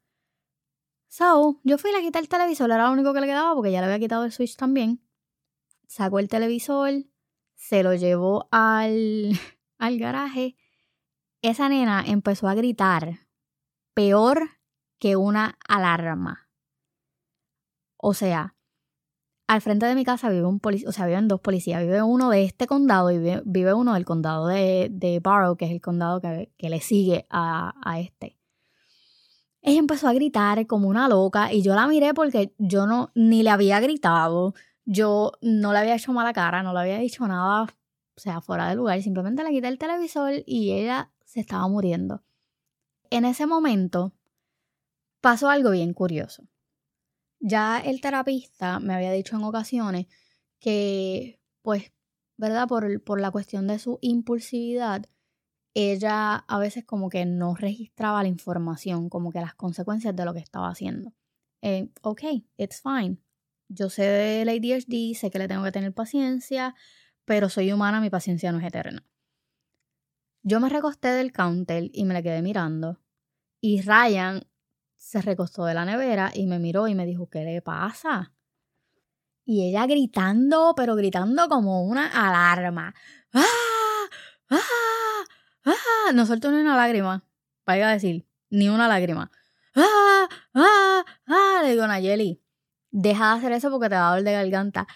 So, 1.16 1.60
yo 1.64 1.78
fui 1.78 1.92
a 1.92 2.02
quitar 2.02 2.24
el 2.24 2.28
televisor, 2.28 2.72
era 2.72 2.88
lo 2.88 2.92
único 2.92 3.14
que 3.14 3.22
le 3.22 3.28
quedaba 3.28 3.54
porque 3.54 3.72
ya 3.72 3.82
le 3.82 3.86
había 3.86 4.00
quitado 4.00 4.26
el 4.26 4.32
switch 4.32 4.56
también. 4.56 5.00
Sacó 5.86 6.18
el 6.18 6.28
televisor, 6.28 6.90
se 7.54 7.84
lo 7.84 7.94
llevó 7.94 8.48
al, 8.50 9.30
al 9.78 10.00
garaje. 10.00 10.56
Esa 11.44 11.70
nena 11.70 12.04
empezó 12.04 12.48
a 12.48 12.56
gritar 12.56 13.28
peor 13.94 14.50
que 14.98 15.16
una 15.16 15.60
alarma. 15.68 16.50
O 17.98 18.16
sea, 18.16 18.56
al 19.46 19.62
frente 19.62 19.86
de 19.86 19.94
mi 19.94 20.06
casa 20.06 20.32
vive 20.32 20.48
un 20.48 20.60
policía, 20.60 20.90
o 20.90 20.92
sea, 20.94 21.06
viven 21.06 21.28
dos 21.28 21.42
policías. 21.42 21.84
Vive 21.84 22.02
uno 22.02 22.32
de 22.32 22.44
este 22.44 22.66
condado 22.66 23.12
y 23.12 23.20
vive, 23.20 23.74
uno 23.76 23.94
del 23.94 24.06
condado 24.06 24.48
de, 24.48 24.90
de 24.92 25.20
Barrow, 25.20 25.58
que 25.58 25.66
es 25.66 25.72
el 25.72 25.80
condado 25.80 26.22
que, 26.22 26.50
le 26.58 26.82
sigue 26.82 27.28
a, 27.30 27.76
a, 27.88 28.00
este. 28.00 28.36
Ella 29.64 29.80
empezó 29.80 30.10
a 30.10 30.14
gritar 30.14 30.68
como 30.68 30.90
una 30.90 31.08
loca 31.08 31.54
y 31.54 31.62
yo 31.62 31.74
la 31.74 31.88
miré 31.88 32.14
porque 32.14 32.54
yo 32.58 32.86
no, 32.86 33.12
ni 33.16 33.44
le 33.44 33.50
había 33.50 33.80
gritado, 33.80 34.54
yo 34.86 35.32
no 35.42 35.72
le 35.72 35.80
había 35.80 35.96
hecho 35.96 36.12
mala 36.12 36.34
cara, 36.34 36.64
no 36.64 36.74
le 36.74 36.80
había 36.82 36.98
dicho 36.98 37.26
nada, 37.26 37.64
o 37.64 38.20
sea, 38.20 38.42
fuera 38.42 38.68
de 38.68 38.76
lugar. 38.76 39.02
Simplemente 39.02 39.42
le 39.42 39.52
quité 39.52 39.70
el 39.70 39.78
televisor 39.78 40.34
y 40.46 40.74
ella 40.74 41.12
se 41.24 41.40
estaba 41.40 41.66
muriendo. 41.70 42.24
En 43.10 43.24
ese 43.24 43.48
momento, 43.48 44.12
pasó 45.22 45.50
algo 45.50 45.72
bien 45.72 45.94
curioso. 45.94 46.44
Ya 47.40 47.80
el 47.80 48.02
terapista 48.02 48.80
me 48.80 48.94
había 48.94 49.14
dicho 49.14 49.38
en 49.38 49.44
ocasiones 49.44 50.08
que, 50.60 51.40
pues, 51.62 51.94
¿verdad? 52.36 52.68
Por, 52.68 53.02
por 53.02 53.22
la 53.22 53.32
cuestión 53.32 53.68
de 53.68 53.80
su 53.80 53.98
impulsividad, 54.02 55.06
ella 55.74 56.36
a 56.36 56.60
veces 56.60 56.86
como 56.86 57.10
que 57.10 57.26
no 57.26 57.56
registraba 57.56 58.22
la 58.22 58.30
información, 58.30 59.10
como 59.10 59.32
que 59.32 59.42
las 59.42 59.56
consecuencias 59.56 60.16
de 60.16 60.26
lo 60.26 60.34
que 60.34 60.40
estaba 60.40 60.70
haciendo. 60.70 61.14
Eh, 61.62 61.90
ok, 62.02 62.22
it's 62.58 62.82
fine. 62.82 63.18
Yo 63.70 63.90
sé 63.90 64.04
del 64.04 64.50
ADHD, 64.50 65.16
sé 65.16 65.32
que 65.32 65.40
le 65.40 65.48
tengo 65.48 65.64
que 65.64 65.72
tener 65.72 65.94
paciencia, 65.94 66.76
pero 67.26 67.50
soy 67.50 67.72
humana, 67.72 68.02
mi 68.02 68.10
paciencia 68.10 68.52
no 68.52 68.60
es 68.60 68.66
eterna. 68.66 69.06
Yo 70.44 70.60
me 70.60 70.70
recosté 70.70 71.08
del 71.10 71.32
counter 71.32 71.90
y 71.94 72.04
me 72.06 72.14
la 72.14 72.22
quedé 72.22 72.42
mirando. 72.42 73.00
Y 73.62 73.82
Ryan 73.82 74.46
se 74.98 75.22
recostó 75.22 75.66
de 75.66 75.74
la 75.74 75.86
nevera 75.86 76.32
y 76.34 76.48
me 76.48 76.60
miró 76.60 76.88
y 76.88 76.96
me 76.96 77.06
dijo, 77.06 77.30
¿qué 77.30 77.44
le 77.44 77.62
pasa? 77.62 78.34
Y 79.46 79.68
ella 79.70 79.88
gritando, 79.88 80.74
pero 80.76 80.96
gritando 80.96 81.48
como 81.48 81.84
una 81.84 82.08
alarma. 82.08 82.94
¡Ah! 83.34 83.44
¡Ah! 84.50 84.93
¡Ah! 85.66 86.12
No 86.14 86.26
soltó 86.26 86.52
ni 86.52 86.58
una 86.60 86.76
lágrima. 86.78 87.24
Vaya 87.66 87.90
a 87.90 87.94
decir, 87.94 88.26
ni 88.50 88.70
una 88.70 88.88
lágrima. 88.88 89.32
¡Ah! 89.76 90.28
¡Ah! 90.54 91.06
¡Ah! 91.28 91.60
Le 91.64 91.72
digo, 91.72 91.88
Nayeli, 91.88 92.42
deja 92.92 93.32
de 93.32 93.38
hacer 93.40 93.52
eso 93.54 93.72
porque 93.72 93.90
te 93.90 93.96
va 93.96 94.10
a 94.10 94.12
dar 94.16 94.24
de 94.24 94.32
garganta. 94.32 94.88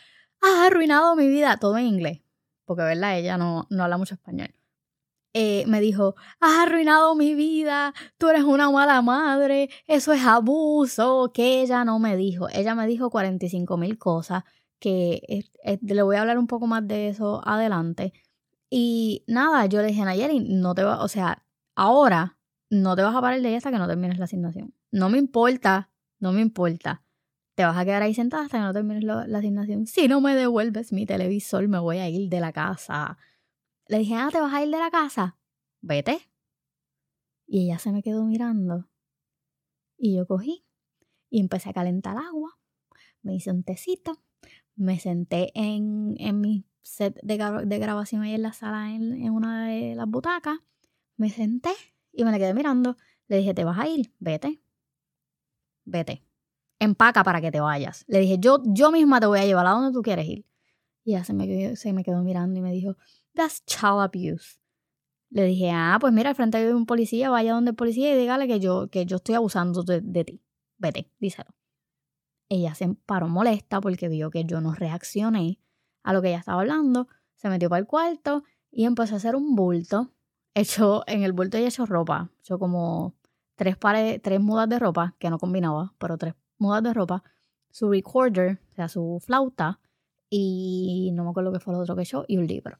¡Has 0.41 0.67
arruinado 0.67 1.15
mi 1.15 1.27
vida! 1.27 1.57
Todo 1.57 1.77
en 1.77 1.85
inglés. 1.85 2.21
Porque, 2.65 2.83
¿verdad? 2.83 3.17
Ella 3.17 3.37
no, 3.37 3.67
no 3.69 3.83
habla 3.83 3.97
mucho 3.97 4.15
español. 4.15 4.53
Eh, 5.33 5.65
me 5.67 5.81
dijo, 5.81 6.15
has 6.39 6.67
arruinado 6.67 7.13
mi 7.13 7.35
vida, 7.35 7.93
tú 8.17 8.27
eres 8.29 8.43
una 8.43 8.71
mala 8.71 9.03
madre, 9.03 9.69
eso 9.85 10.11
es 10.11 10.23
abuso, 10.23 11.31
que 11.31 11.61
ella 11.61 11.85
no 11.85 11.99
me 11.99 12.15
dijo. 12.17 12.49
Ella 12.49 12.73
me 12.73 12.87
dijo 12.87 13.11
45 13.11 13.77
mil 13.77 13.99
cosas, 13.99 14.43
que 14.79 15.45
le 15.81 16.01
voy 16.01 16.15
a 16.15 16.21
hablar 16.21 16.39
un 16.39 16.47
poco 16.47 16.65
más 16.65 16.87
de 16.87 17.09
eso 17.09 17.41
adelante. 17.47 18.13
Y 18.69 19.23
nada, 19.27 19.65
yo 19.67 19.81
le 19.81 19.87
dije, 19.87 20.03
Nayeli, 20.03 20.39
no 20.39 20.75
te 20.75 20.83
va, 20.83 21.03
o 21.03 21.07
sea, 21.07 21.45
ahora 21.75 22.37
no 22.69 22.95
te 22.95 23.01
vas 23.01 23.15
a 23.15 23.21
parar 23.21 23.41
de 23.41 23.47
ella 23.47 23.57
hasta 23.57 23.71
que 23.71 23.77
no 23.77 23.87
termines 23.87 24.17
la 24.17 24.25
asignación. 24.25 24.73
No 24.91 25.09
me 25.09 25.17
importa, 25.17 25.89
no 26.19 26.33
me 26.33 26.41
importa. 26.41 27.03
Te 27.55 27.63
vas 27.63 27.77
a 27.77 27.85
quedar 27.85 28.03
ahí 28.03 28.13
sentada 28.13 28.43
hasta 28.43 28.57
que 28.57 28.63
no 28.63 28.73
termines 28.73 29.03
la, 29.03 29.25
la 29.27 29.39
asignación. 29.39 29.87
Si 29.87 30.07
no 30.07 30.21
me 30.21 30.35
devuelves 30.35 30.91
mi 30.93 31.05
televisor, 31.05 31.67
me 31.67 31.79
voy 31.79 31.97
a 31.97 32.09
ir 32.09 32.29
de 32.29 32.39
la 32.39 32.51
casa. 32.51 33.17
Le 33.87 33.99
dije, 33.99 34.15
ah, 34.15 34.29
¿te 34.31 34.39
vas 34.39 34.53
a 34.53 34.63
ir 34.63 34.69
de 34.69 34.77
la 34.77 34.91
casa? 34.91 35.37
Vete. 35.81 36.29
Y 37.47 37.65
ella 37.65 37.79
se 37.79 37.91
me 37.91 38.03
quedó 38.03 38.25
mirando. 38.25 38.89
Y 39.97 40.15
yo 40.15 40.27
cogí 40.27 40.65
y 41.29 41.39
empecé 41.39 41.69
a 41.69 41.73
calentar 41.73 42.17
agua. 42.17 42.59
Me 43.21 43.35
hice 43.35 43.51
un 43.51 43.63
tecito, 43.63 44.21
Me 44.75 44.99
senté 44.99 45.51
en, 45.55 46.15
en 46.19 46.39
mi 46.39 46.65
set 46.87 47.19
de, 47.21 47.37
grabación 47.79 48.21
ahí 48.21 48.33
en 48.33 48.41
la 48.41 48.53
sala, 48.53 48.93
en, 48.93 49.29
una 49.29 49.67
de 49.67 49.95
las 49.95 50.07
butacas. 50.07 50.57
Me 51.17 51.29
senté 51.29 51.71
y 52.11 52.23
me 52.23 52.31
le 52.31 52.39
quedé 52.39 52.53
mirando. 52.53 52.95
Le 53.27 53.37
dije, 53.37 53.53
¿te 53.53 53.63
vas 53.63 53.77
a 53.77 53.87
ir? 53.87 54.13
Vete. 54.19 54.61
Vete. 55.85 56.23
Empaca 56.79 57.23
para 57.23 57.41
que 57.41 57.51
te 57.51 57.59
vayas. 57.59 58.05
Le 58.07 58.19
dije, 58.19 58.37
yo, 58.39 58.61
yo 58.65 58.91
misma 58.91 59.19
te 59.19 59.27
voy 59.27 59.39
a 59.39 59.45
llevar 59.45 59.65
a 59.67 59.71
donde 59.71 59.91
tú 59.91 60.01
quieres 60.01 60.27
ir. 60.27 60.45
Y 61.03 61.15
me, 61.33 61.75
se 61.75 61.93
me 61.93 62.03
quedó 62.03 62.21
mirando 62.23 62.59
y 62.59 62.61
me 62.61 62.71
dijo, 62.71 62.95
that's 63.33 63.63
child 63.65 64.01
abuse. 64.01 64.59
Le 65.29 65.43
dije, 65.45 65.71
ah, 65.71 65.97
pues 65.99 66.13
mira, 66.13 66.29
al 66.29 66.35
frente 66.35 66.57
hay 66.57 66.67
un 66.67 66.85
policía, 66.85 67.29
vaya 67.29 67.53
donde 67.53 67.71
el 67.71 67.75
policía 67.75 68.13
y 68.13 68.17
dígale 68.17 68.47
que 68.47 68.59
yo, 68.59 68.89
que 68.89 69.05
yo 69.05 69.17
estoy 69.17 69.35
abusando 69.35 69.83
de, 69.83 70.01
de 70.01 70.23
ti. 70.23 70.41
Vete, 70.77 71.11
díselo. 71.19 71.49
Ella 72.49 72.75
se 72.75 72.87
paró 73.05 73.27
molesta 73.27 73.81
porque 73.81 74.07
vio 74.07 74.31
que 74.31 74.45
yo 74.45 74.61
no 74.61 74.73
reaccioné 74.73 75.59
a 76.07 76.13
lo 76.13 76.21
que 76.21 76.29
ella 76.29 76.39
estaba 76.39 76.61
hablando. 76.61 77.09
Se 77.35 77.49
metió 77.49 77.69
para 77.69 77.81
el 77.81 77.85
cuarto 77.85 78.45
y 78.71 78.85
empezó 78.85 79.15
a 79.15 79.17
hacer 79.17 79.35
un 79.35 79.55
bulto. 79.55 80.09
Echó, 80.53 81.03
en 81.05 81.23
el 81.23 81.33
bulto 81.33 81.57
ella 81.57 81.67
echó 81.67 81.85
ropa. 81.85 82.29
Echó 82.39 82.57
como 82.57 83.13
tres 83.55 83.75
pares, 83.75 84.21
tres 84.21 84.39
mudas 84.39 84.69
de 84.69 84.79
ropa, 84.79 85.15
que 85.19 85.29
no 85.29 85.37
combinaba, 85.37 85.93
pero 85.97 86.17
tres 86.17 86.33
mudas 86.59 86.81
de 86.81 86.93
ropa. 86.93 87.23
Su 87.71 87.91
recorder, 87.91 88.61
o 88.71 88.75
sea, 88.75 88.87
su 88.87 89.21
flauta. 89.21 89.81
Y 90.29 91.11
no 91.13 91.25
me 91.25 91.31
acuerdo 91.31 91.51
qué 91.51 91.59
fue 91.59 91.73
lo 91.73 91.81
otro 91.81 91.97
que 91.97 92.03
echó. 92.03 92.23
Y 92.25 92.37
un 92.37 92.47
libro. 92.47 92.79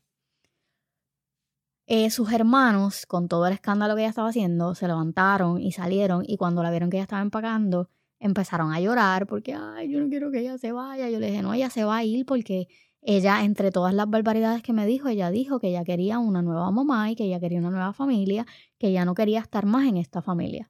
Eh, 1.86 2.10
sus 2.10 2.32
hermanos, 2.32 3.06
con 3.06 3.28
todo 3.28 3.46
el 3.48 3.54
escándalo 3.54 3.96
que 3.96 4.04
ella 4.04 4.10
estaba 4.10 4.30
haciendo, 4.30 4.74
se 4.74 4.88
levantaron 4.88 5.60
y 5.60 5.74
salieron 5.74 6.24
y 6.26 6.38
cuando 6.38 6.64
la 6.64 6.72
vieron 6.72 6.90
que 6.90 6.98
ella 6.98 7.04
estaba 7.04 7.22
empacando, 7.22 7.90
empezaron 8.20 8.72
a 8.72 8.80
llorar 8.80 9.28
porque, 9.28 9.54
ay, 9.54 9.92
yo 9.92 10.00
no 10.00 10.08
quiero 10.08 10.32
que 10.32 10.40
ella 10.40 10.58
se 10.58 10.72
vaya. 10.72 11.10
Yo 11.10 11.20
le 11.20 11.28
dije, 11.28 11.42
no, 11.42 11.54
ella 11.54 11.70
se 11.70 11.84
va 11.84 11.98
a 11.98 12.04
ir 12.06 12.26
porque 12.26 12.68
ella, 13.08 13.44
entre 13.44 13.72
todas 13.72 13.94
las 13.94 14.10
barbaridades 14.10 14.62
que 14.62 14.74
me 14.74 14.86
dijo, 14.86 15.08
ella 15.08 15.32
dijo 15.32 15.60
que 15.60 15.70
ella 15.70 15.84
quería 15.84 16.20
una 16.20 16.42
nueva 16.42 16.70
mamá 16.72 17.10
y 17.10 17.16
que 17.16 17.24
ella 17.24 17.40
quería 17.40 17.60
una 17.60 17.72
nueva 17.72 17.94
familia, 17.94 18.46
que 18.78 18.90
ella 18.90 19.06
no 19.06 19.16
quería 19.16 19.40
estar 19.40 19.66
más 19.66 19.88
en 19.88 19.98
esta 19.98 20.22
familia. 20.22 20.70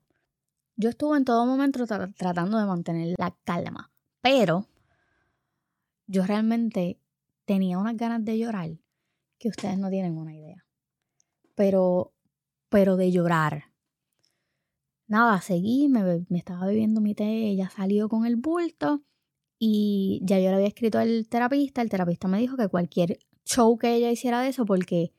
Yo 0.75 0.89
estuve 0.89 1.17
en 1.17 1.25
todo 1.25 1.45
momento 1.45 1.85
tratando 2.15 2.57
de 2.59 2.65
mantener 2.65 3.15
la 3.17 3.35
calma, 3.43 3.91
pero 4.21 4.67
yo 6.05 6.25
realmente 6.25 6.99
tenía 7.45 7.77
unas 7.77 7.97
ganas 7.97 8.23
de 8.23 8.37
llorar 8.37 8.69
que 9.39 9.49
ustedes 9.49 9.77
no 9.77 9.89
tienen 9.89 10.17
una 10.17 10.35
idea 10.35 10.67
pero, 11.57 12.13
pero 12.69 12.97
de 12.97 13.11
llorar. 13.11 13.73
Nada, 15.07 15.41
seguí, 15.41 15.89
me, 15.89 16.23
estaba 16.37 16.67
bebiendo 16.67 17.01
mi 17.01 17.15
té, 17.15 17.49
ella 17.49 17.69
salió 17.69 18.07
con 18.09 18.27
el 18.27 18.35
bulto 18.35 19.01
y 19.59 20.21
ya 20.23 20.39
yo 20.39 20.49
le 20.49 20.55
había 20.55 20.67
escrito 20.67 20.99
al 20.99 21.27
terapista, 21.27 21.81
el 21.81 21.89
terapista 21.89 22.27
me 22.27 22.39
dijo 22.39 22.57
que 22.57 22.67
cualquier 22.67 23.19
show 23.45 23.77
que 23.77 23.95
ella 23.95 24.11
hiciera 24.11 24.41
de 24.41 24.49
eso, 24.49 24.65
porque 24.65 25.13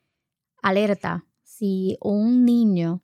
alerta, 0.62 1.26
si 1.42 1.96
un 2.00 2.44
niño 2.44 3.02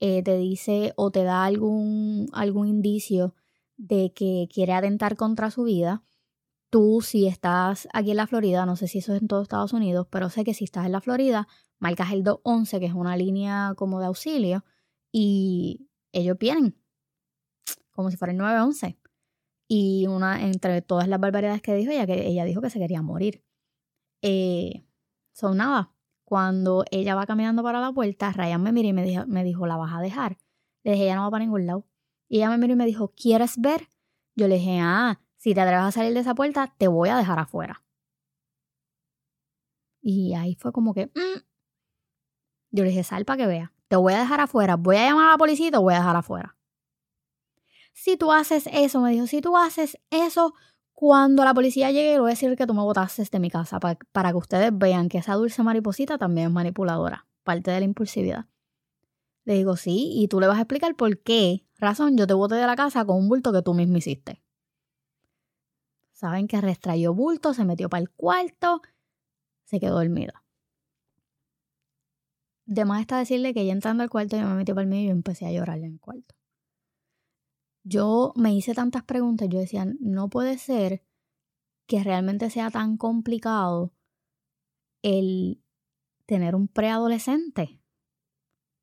eh, 0.00 0.22
te 0.22 0.36
dice 0.36 0.92
o 0.96 1.10
te 1.10 1.24
da 1.24 1.44
algún, 1.44 2.28
algún 2.32 2.68
indicio 2.68 3.34
de 3.76 4.12
que 4.14 4.48
quiere 4.52 4.72
atentar 4.72 5.16
contra 5.16 5.50
su 5.50 5.64
vida, 5.64 6.02
tú 6.70 7.00
si 7.02 7.26
estás 7.26 7.86
aquí 7.92 8.12
en 8.12 8.16
la 8.16 8.26
Florida, 8.26 8.64
no 8.64 8.76
sé 8.76 8.88
si 8.88 8.98
eso 8.98 9.14
es 9.14 9.20
en 9.20 9.28
todo 9.28 9.42
Estados 9.42 9.72
Unidos, 9.72 10.06
pero 10.10 10.30
sé 10.30 10.44
que 10.44 10.54
si 10.54 10.64
estás 10.64 10.86
en 10.86 10.92
la 10.92 11.00
Florida, 11.00 11.48
marcas 11.78 12.12
el 12.12 12.24
211, 12.24 12.80
que 12.80 12.86
es 12.86 12.94
una 12.94 13.16
línea 13.16 13.74
como 13.76 14.00
de 14.00 14.06
auxilio, 14.06 14.64
y 15.10 15.88
ellos 16.12 16.38
vienen, 16.38 16.76
como 17.90 18.10
si 18.10 18.16
fuera 18.16 18.32
el 18.32 18.38
911. 18.38 19.01
Y 19.74 20.06
una, 20.06 20.44
entre 20.44 20.82
todas 20.82 21.08
las 21.08 21.18
barbaridades 21.18 21.62
que 21.62 21.74
dijo 21.74 21.90
ella, 21.90 22.04
que 22.04 22.26
ella 22.26 22.44
dijo 22.44 22.60
que 22.60 22.68
se 22.68 22.78
quería 22.78 23.00
morir. 23.00 23.42
Eh, 24.20 24.84
son. 25.32 25.58
Cuando 26.26 26.84
ella 26.90 27.14
va 27.14 27.24
caminando 27.24 27.62
para 27.62 27.80
la 27.80 27.90
puerta, 27.90 28.32
Ryan 28.32 28.62
me 28.62 28.70
miró 28.70 28.88
y 28.88 28.92
me 28.92 29.02
dijo, 29.02 29.26
me 29.26 29.42
dijo, 29.44 29.66
¿la 29.66 29.78
vas 29.78 29.94
a 29.94 30.02
dejar? 30.02 30.36
Le 30.84 30.92
dije, 30.92 31.04
ella 31.04 31.16
no 31.16 31.22
va 31.22 31.30
para 31.30 31.44
ningún 31.44 31.64
lado. 31.64 31.86
Y 32.28 32.36
ella 32.36 32.50
me 32.50 32.58
miró 32.58 32.74
y 32.74 32.76
me 32.76 32.84
dijo, 32.84 33.14
¿quieres 33.16 33.58
ver? 33.58 33.88
Yo 34.36 34.46
le 34.46 34.56
dije, 34.56 34.78
ah, 34.82 35.22
si 35.38 35.54
te 35.54 35.62
atreves 35.62 35.84
a 35.84 35.90
salir 35.90 36.12
de 36.12 36.20
esa 36.20 36.34
puerta, 36.34 36.74
te 36.76 36.88
voy 36.88 37.08
a 37.08 37.16
dejar 37.16 37.38
afuera. 37.38 37.82
Y 40.02 40.34
ahí 40.34 40.54
fue 40.56 40.72
como 40.72 40.92
que, 40.92 41.06
mm, 41.06 41.40
yo 42.72 42.84
le 42.84 42.90
dije, 42.90 43.04
sal 43.04 43.24
para 43.24 43.38
que 43.38 43.46
vea. 43.46 43.72
Te 43.88 43.96
voy 43.96 44.12
a 44.12 44.18
dejar 44.18 44.40
afuera. 44.40 44.76
Voy 44.76 44.96
a 44.96 45.06
llamar 45.06 45.28
a 45.28 45.30
la 45.30 45.38
policía 45.38 45.68
y 45.68 45.70
te 45.70 45.78
voy 45.78 45.94
a 45.94 45.98
dejar 45.98 46.16
afuera. 46.16 46.58
Si 47.92 48.16
tú 48.16 48.32
haces 48.32 48.68
eso, 48.72 49.00
me 49.00 49.12
dijo, 49.12 49.26
si 49.26 49.40
tú 49.40 49.56
haces 49.56 49.98
eso, 50.10 50.54
cuando 50.92 51.44
la 51.44 51.54
policía 51.54 51.90
llegue, 51.90 52.12
le 52.12 52.20
voy 52.20 52.30
a 52.30 52.34
decir 52.34 52.56
que 52.56 52.66
tú 52.66 52.74
me 52.74 52.82
botaste 52.82 53.24
de 53.30 53.38
mi 53.38 53.50
casa 53.50 53.80
para, 53.80 53.98
para 54.12 54.30
que 54.30 54.36
ustedes 54.36 54.76
vean 54.76 55.08
que 55.08 55.18
esa 55.18 55.34
dulce 55.34 55.62
mariposita 55.62 56.18
también 56.18 56.48
es 56.48 56.52
manipuladora, 56.52 57.26
parte 57.42 57.70
de 57.70 57.80
la 57.80 57.84
impulsividad. 57.84 58.46
Le 59.44 59.54
digo, 59.54 59.76
sí, 59.76 60.12
y 60.14 60.28
tú 60.28 60.40
le 60.40 60.46
vas 60.46 60.58
a 60.58 60.62
explicar 60.62 60.94
por 60.94 61.18
qué 61.20 61.66
razón 61.78 62.16
yo 62.16 62.26
te 62.26 62.34
boté 62.34 62.54
de 62.54 62.66
la 62.66 62.76
casa 62.76 63.04
con 63.04 63.16
un 63.16 63.28
bulto 63.28 63.52
que 63.52 63.62
tú 63.62 63.74
mismo 63.74 63.96
hiciste. 63.96 64.42
Saben 66.12 66.46
que 66.46 66.60
restrayó 66.60 67.14
bulto, 67.14 67.52
se 67.52 67.64
metió 67.64 67.88
para 67.88 68.02
el 68.02 68.10
cuarto, 68.10 68.80
se 69.64 69.80
quedó 69.80 69.96
dormida 69.96 70.42
de 72.66 72.84
más 72.84 73.00
está 73.00 73.18
decirle 73.18 73.54
que 73.54 73.66
ya 73.66 73.72
entrando 73.72 74.02
al 74.02 74.10
cuarto 74.10 74.36
yo 74.36 74.46
me 74.46 74.54
metí 74.54 74.72
para 74.72 74.82
el 74.82 74.88
medio 74.88 75.08
y 75.08 75.10
empecé 75.10 75.46
a 75.46 75.52
llorar 75.52 75.78
en 75.78 75.92
el 75.92 76.00
cuarto. 76.00 76.34
Yo 77.84 78.32
me 78.36 78.54
hice 78.54 78.74
tantas 78.74 79.02
preguntas, 79.02 79.48
yo 79.48 79.58
decía, 79.58 79.86
no 80.00 80.28
puede 80.28 80.58
ser 80.58 81.02
que 81.86 82.02
realmente 82.02 82.48
sea 82.50 82.70
tan 82.70 82.96
complicado 82.96 83.92
el 85.02 85.62
tener 86.26 86.54
un 86.54 86.68
preadolescente. 86.68 87.80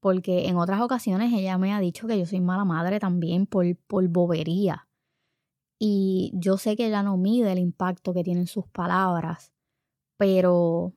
Porque 0.01 0.48
en 0.48 0.58
otras 0.58 0.82
ocasiones 0.82 1.34
ella 1.34 1.58
me 1.58 1.74
ha 1.74 1.79
dicho 1.79 2.08
que 2.08 2.18
yo 2.18 2.25
soy 2.25 2.39
mala 2.39 2.65
madre 2.65 3.00
también 3.00 3.46
por, 3.46 3.65
por 3.88 4.08
bobería. 4.08 4.88
Y 5.77 6.32
yo 6.36 6.58
sé 6.58 6.75
que 6.75 6.88
ella 6.88 7.03
no 7.03 7.18
mide 7.18 7.51
el 7.51 7.60
impacto 7.60 8.13
que 8.13 8.24
tienen 8.24 8.48
sus 8.48 8.68
palabras, 8.68 9.53
pero 10.18 10.94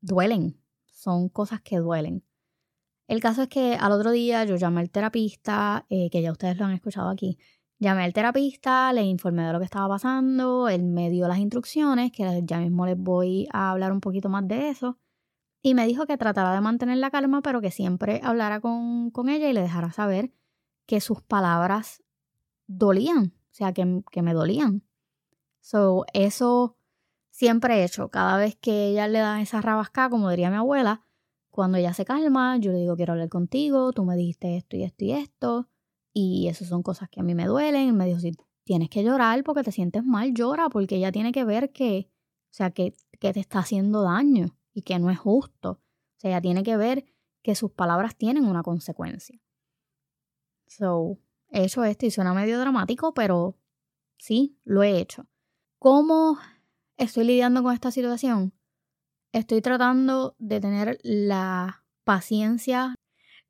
duelen, 0.00 0.58
son 0.86 1.28
cosas 1.28 1.60
que 1.60 1.76
duelen. 1.78 2.24
El 3.08 3.20
caso 3.20 3.42
es 3.42 3.48
que 3.48 3.74
al 3.74 3.92
otro 3.92 4.10
día 4.10 4.44
yo 4.44 4.56
llamé 4.56 4.80
al 4.80 4.90
terapista, 4.90 5.86
eh, 5.88 6.10
que 6.10 6.22
ya 6.22 6.32
ustedes 6.32 6.58
lo 6.58 6.64
han 6.64 6.72
escuchado 6.72 7.08
aquí. 7.08 7.38
Llamé 7.78 8.04
al 8.04 8.12
terapista, 8.12 8.92
le 8.92 9.02
informé 9.04 9.46
de 9.46 9.52
lo 9.52 9.58
que 9.58 9.64
estaba 9.66 9.88
pasando, 9.88 10.68
él 10.68 10.82
me 10.82 11.10
dio 11.10 11.28
las 11.28 11.38
instrucciones, 11.38 12.10
que 12.10 12.42
ya 12.44 12.58
mismo 12.58 12.86
les 12.86 12.98
voy 12.98 13.48
a 13.52 13.70
hablar 13.70 13.92
un 13.92 14.00
poquito 14.00 14.28
más 14.28 14.48
de 14.48 14.70
eso. 14.70 14.98
Y 15.62 15.74
me 15.74 15.86
dijo 15.86 16.06
que 16.06 16.16
tratara 16.16 16.54
de 16.54 16.60
mantener 16.60 16.98
la 16.98 17.10
calma, 17.10 17.42
pero 17.42 17.60
que 17.60 17.70
siempre 17.70 18.20
hablara 18.24 18.60
con, 18.60 19.10
con 19.10 19.28
ella 19.28 19.48
y 19.48 19.52
le 19.52 19.62
dejara 19.62 19.92
saber 19.92 20.32
que 20.86 21.00
sus 21.00 21.22
palabras 21.22 22.02
dolían, 22.66 23.34
o 23.52 23.54
sea, 23.54 23.72
que, 23.72 24.02
que 24.10 24.22
me 24.22 24.32
dolían. 24.32 24.82
So, 25.60 26.06
eso 26.12 26.76
siempre 27.30 27.76
he 27.76 27.84
hecho. 27.84 28.10
Cada 28.10 28.36
vez 28.38 28.56
que 28.56 28.88
ella 28.88 29.08
le 29.08 29.18
da 29.18 29.40
esa 29.40 29.60
rabasca, 29.60 30.08
como 30.08 30.30
diría 30.30 30.50
mi 30.50 30.56
abuela, 30.56 31.05
cuando 31.56 31.78
ella 31.78 31.94
se 31.94 32.04
calma, 32.04 32.58
yo 32.58 32.70
le 32.70 32.78
digo, 32.78 32.96
quiero 32.96 33.14
hablar 33.14 33.30
contigo, 33.30 33.92
tú 33.92 34.04
me 34.04 34.14
dijiste 34.14 34.58
esto 34.58 34.76
y 34.76 34.82
esto 34.82 35.04
y 35.04 35.12
esto, 35.12 35.68
y 36.12 36.48
eso 36.48 36.66
son 36.66 36.82
cosas 36.82 37.08
que 37.08 37.20
a 37.20 37.22
mí 37.22 37.34
me 37.34 37.46
duelen. 37.46 37.96
Me 37.96 38.04
dijo, 38.06 38.20
si 38.20 38.32
tienes 38.62 38.90
que 38.90 39.02
llorar 39.02 39.42
porque 39.42 39.62
te 39.62 39.72
sientes 39.72 40.04
mal, 40.04 40.34
llora, 40.34 40.68
porque 40.68 40.96
ella 40.96 41.10
tiene 41.10 41.32
que 41.32 41.44
ver 41.44 41.72
que, 41.72 42.10
o 42.10 42.54
sea, 42.54 42.70
que, 42.72 42.94
que 43.18 43.32
te 43.32 43.40
está 43.40 43.60
haciendo 43.60 44.02
daño 44.02 44.56
y 44.74 44.82
que 44.82 44.98
no 44.98 45.10
es 45.10 45.18
justo. 45.18 45.70
O 45.70 46.18
sea, 46.18 46.30
ella 46.30 46.42
tiene 46.42 46.62
que 46.62 46.76
ver 46.76 47.06
que 47.42 47.54
sus 47.54 47.70
palabras 47.70 48.16
tienen 48.16 48.44
una 48.44 48.62
consecuencia. 48.62 49.40
So, 50.66 51.18
he 51.48 51.64
hecho 51.64 51.84
esto 51.84 52.04
y 52.04 52.10
suena 52.10 52.34
medio 52.34 52.60
dramático, 52.60 53.14
pero 53.14 53.56
sí, 54.18 54.58
lo 54.64 54.82
he 54.82 54.98
hecho. 54.98 55.26
¿Cómo 55.78 56.38
estoy 56.98 57.24
lidiando 57.24 57.62
con 57.62 57.72
esta 57.72 57.90
situación, 57.90 58.52
estoy 59.32 59.60
tratando 59.60 60.34
de 60.38 60.60
tener 60.60 60.98
la 61.02 61.84
paciencia, 62.04 62.94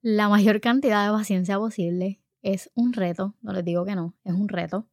la 0.02 0.28
mayor 0.28 0.60
cantidad 0.60 1.06
de 1.06 1.16
paciencia 1.16 1.58
posible. 1.58 2.20
Es 2.42 2.70
un 2.74 2.92
reto, 2.92 3.34
no 3.42 3.52
les 3.52 3.64
digo 3.64 3.84
que 3.84 3.96
no, 3.96 4.14
es 4.24 4.34
un 4.34 4.48
reto, 4.48 4.88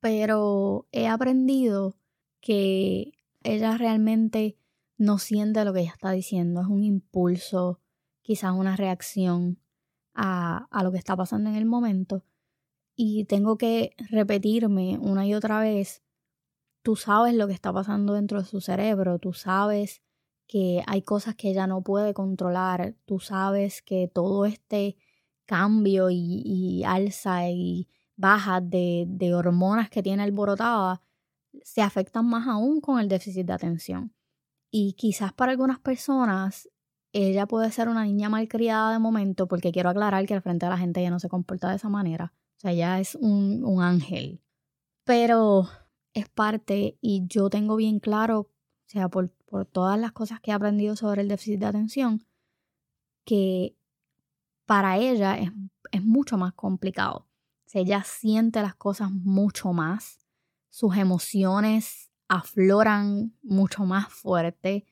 pero 0.00 0.86
he 0.92 1.06
aprendido 1.06 1.96
que 2.40 3.12
ella 3.42 3.76
realmente 3.76 4.58
no 4.98 5.18
siente 5.18 5.64
lo 5.64 5.72
que 5.72 5.80
ella 5.80 5.92
está 5.92 6.10
diciendo, 6.10 6.60
es 6.60 6.66
un 6.66 6.82
impulso, 6.82 7.80
quizás 8.22 8.52
una 8.52 8.76
reacción 8.76 9.60
a, 10.14 10.66
a 10.70 10.82
lo 10.82 10.90
que 10.90 10.98
está 10.98 11.16
pasando 11.16 11.50
en 11.50 11.56
el 11.56 11.66
momento. 11.66 12.24
Y 12.96 13.24
tengo 13.26 13.58
que 13.58 13.94
repetirme 14.10 14.98
una 14.98 15.26
y 15.26 15.34
otra 15.34 15.60
vez 15.60 16.02
tú 16.82 16.96
sabes 16.96 17.34
lo 17.34 17.46
que 17.46 17.52
está 17.52 17.72
pasando 17.72 18.14
dentro 18.14 18.40
de 18.40 18.46
su 18.46 18.60
cerebro, 18.60 19.18
tú 19.18 19.32
sabes 19.32 20.02
que 20.46 20.82
hay 20.86 21.02
cosas 21.02 21.34
que 21.34 21.50
ella 21.50 21.66
no 21.66 21.82
puede 21.82 22.14
controlar, 22.14 22.94
tú 23.04 23.18
sabes 23.18 23.82
que 23.82 24.08
todo 24.12 24.46
este 24.46 24.96
cambio 25.46 26.08
y, 26.10 26.82
alza 26.84 27.48
y 27.48 27.88
baja 28.16 28.60
de, 28.60 29.32
hormonas 29.34 29.90
que 29.90 30.02
tiene 30.02 30.22
alborotada 30.22 31.02
se 31.62 31.82
afectan 31.82 32.26
más 32.26 32.46
aún 32.46 32.80
con 32.80 33.00
el 33.00 33.08
déficit 33.08 33.46
de 33.46 33.52
atención. 33.52 34.14
Y 34.70 34.94
quizás 34.94 35.32
para 35.32 35.52
algunas 35.52 35.78
personas 35.80 36.68
ella 37.12 37.46
puede 37.46 37.70
ser 37.70 37.88
una 37.88 38.04
niña 38.04 38.28
malcriada 38.28 38.92
de 38.92 38.98
momento, 38.98 39.48
porque 39.48 39.72
quiero 39.72 39.88
aclarar 39.88 40.26
que 40.26 40.34
al 40.34 40.42
frente 40.42 40.66
de 40.66 40.70
la 40.70 40.78
gente 40.78 41.00
ella 41.00 41.10
no 41.10 41.20
se 41.20 41.28
comporta 41.28 41.70
de 41.70 41.76
esa 41.76 41.88
manera. 41.88 42.34
O 42.58 42.60
sea, 42.60 42.72
ella 42.72 43.00
es 43.00 43.14
un, 43.14 43.64
un 43.64 43.82
ángel. 43.82 44.42
Pero 45.04 45.66
es 46.12 46.28
parte 46.28 46.98
y 47.00 47.26
yo 47.26 47.48
tengo 47.48 47.76
bien 47.76 48.00
claro, 48.00 48.50
o 48.86 48.88
sea, 48.88 49.08
por, 49.08 49.30
por 49.46 49.66
todas 49.66 49.98
las 49.98 50.12
cosas 50.12 50.40
que 50.40 50.50
he 50.50 50.54
aprendido 50.54 50.96
sobre 50.96 51.22
el 51.22 51.28
déficit 51.28 51.60
de 51.60 51.66
atención, 51.66 52.26
que 53.24 53.76
para 54.64 54.98
ella 54.98 55.38
es, 55.38 55.50
es 55.92 56.04
mucho 56.04 56.36
más 56.36 56.52
complicado. 56.54 57.26
O 57.66 57.68
sea, 57.68 57.80
ella 57.80 58.02
siente 58.04 58.62
las 58.62 58.76
cosas 58.76 59.10
mucho 59.10 59.72
más, 59.72 60.18
sus 60.70 60.96
emociones 60.96 62.10
afloran 62.28 63.34
mucho 63.42 63.84
más 63.84 64.12
fuerte 64.12 64.86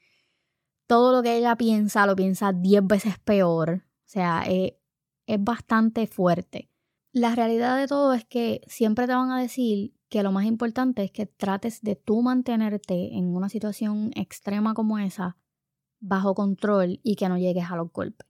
todo 0.86 1.12
lo 1.12 1.22
que 1.22 1.36
ella 1.36 1.56
piensa 1.56 2.06
lo 2.06 2.16
piensa 2.16 2.52
diez 2.52 2.86
veces 2.86 3.18
peor. 3.18 3.82
O 3.84 4.08
sea, 4.08 4.44
es 4.46 5.44
bastante 5.44 6.06
fuerte. 6.06 6.70
La 7.12 7.34
realidad 7.34 7.78
de 7.78 7.86
todo 7.86 8.12
es 8.12 8.24
que 8.24 8.60
siempre 8.66 9.06
te 9.06 9.14
van 9.14 9.30
a 9.30 9.40
decir 9.40 9.94
que 10.14 10.22
lo 10.22 10.30
más 10.30 10.44
importante 10.44 11.02
es 11.02 11.10
que 11.10 11.26
trates 11.26 11.82
de 11.82 11.96
tú 11.96 12.22
mantenerte 12.22 13.16
en 13.16 13.34
una 13.34 13.48
situación 13.48 14.12
extrema 14.14 14.72
como 14.72 15.00
esa 15.00 15.36
bajo 15.98 16.36
control 16.36 17.00
y 17.02 17.16
que 17.16 17.28
no 17.28 17.36
llegues 17.36 17.68
a 17.68 17.74
los 17.74 17.90
golpes. 17.90 18.24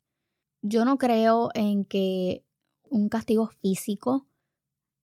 Yo 0.62 0.86
no 0.86 0.96
creo 0.96 1.50
en 1.52 1.84
que 1.84 2.42
un 2.84 3.10
castigo 3.10 3.48
físico 3.48 4.26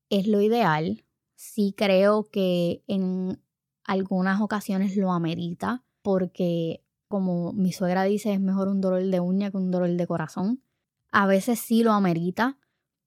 es 0.09 0.25
lo 0.25 0.41
ideal. 0.41 1.05
Sí 1.35 1.75
creo 1.77 2.23
que 2.23 2.83
en 2.87 3.39
algunas 3.83 4.41
ocasiones 4.41 4.97
lo 4.97 5.11
amerita 5.11 5.83
porque 6.01 6.83
como 7.07 7.53
mi 7.53 7.73
suegra 7.73 8.05
dice, 8.05 8.33
es 8.33 8.41
mejor 8.41 8.69
un 8.69 8.81
dolor 8.81 9.03
de 9.03 9.19
uña 9.19 9.51
que 9.51 9.57
un 9.57 9.69
dolor 9.69 9.91
de 9.91 10.07
corazón. 10.07 10.63
A 11.11 11.27
veces 11.27 11.59
sí 11.59 11.83
lo 11.83 11.91
amerita, 11.91 12.57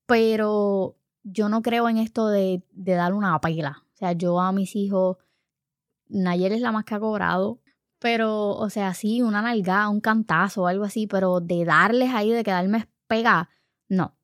pero 0.05 0.97
yo 1.25 1.49
no 1.49 1.61
creo 1.61 1.89
en 1.89 1.97
esto 1.97 2.27
de, 2.27 2.63
de 2.71 2.93
dar 2.93 3.13
una 3.13 3.39
pela. 3.41 3.83
O 3.95 3.97
sea, 3.97 4.13
yo 4.13 4.39
a 4.39 4.51
mis 4.51 4.75
hijos, 4.75 5.17
Nayer 6.07 6.53
es 6.53 6.61
la 6.61 6.71
más 6.71 6.85
que 6.85 6.95
ha 6.95 6.99
cobrado, 6.99 7.59
pero, 7.99 8.51
o 8.51 8.69
sea, 8.69 8.93
sí, 8.93 9.21
una 9.21 9.41
nalgada, 9.41 9.89
un 9.89 10.01
cantazo 10.01 10.63
o 10.63 10.67
algo 10.67 10.83
así, 10.83 11.07
pero 11.07 11.39
de 11.39 11.65
darles 11.65 12.13
ahí, 12.13 12.29
de 12.29 12.43
quedarme 12.43 12.87
pegada, 13.07 13.49
no. 13.89 14.15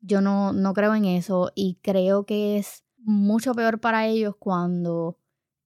Yo 0.00 0.20
no, 0.20 0.52
no 0.52 0.72
creo 0.72 0.94
en 0.94 1.04
eso 1.04 1.52
y 1.54 1.78
creo 1.82 2.24
que 2.24 2.56
es 2.58 2.84
mucho 2.96 3.54
peor 3.54 3.78
para 3.78 4.06
ellos 4.06 4.34
cuando 4.38 5.18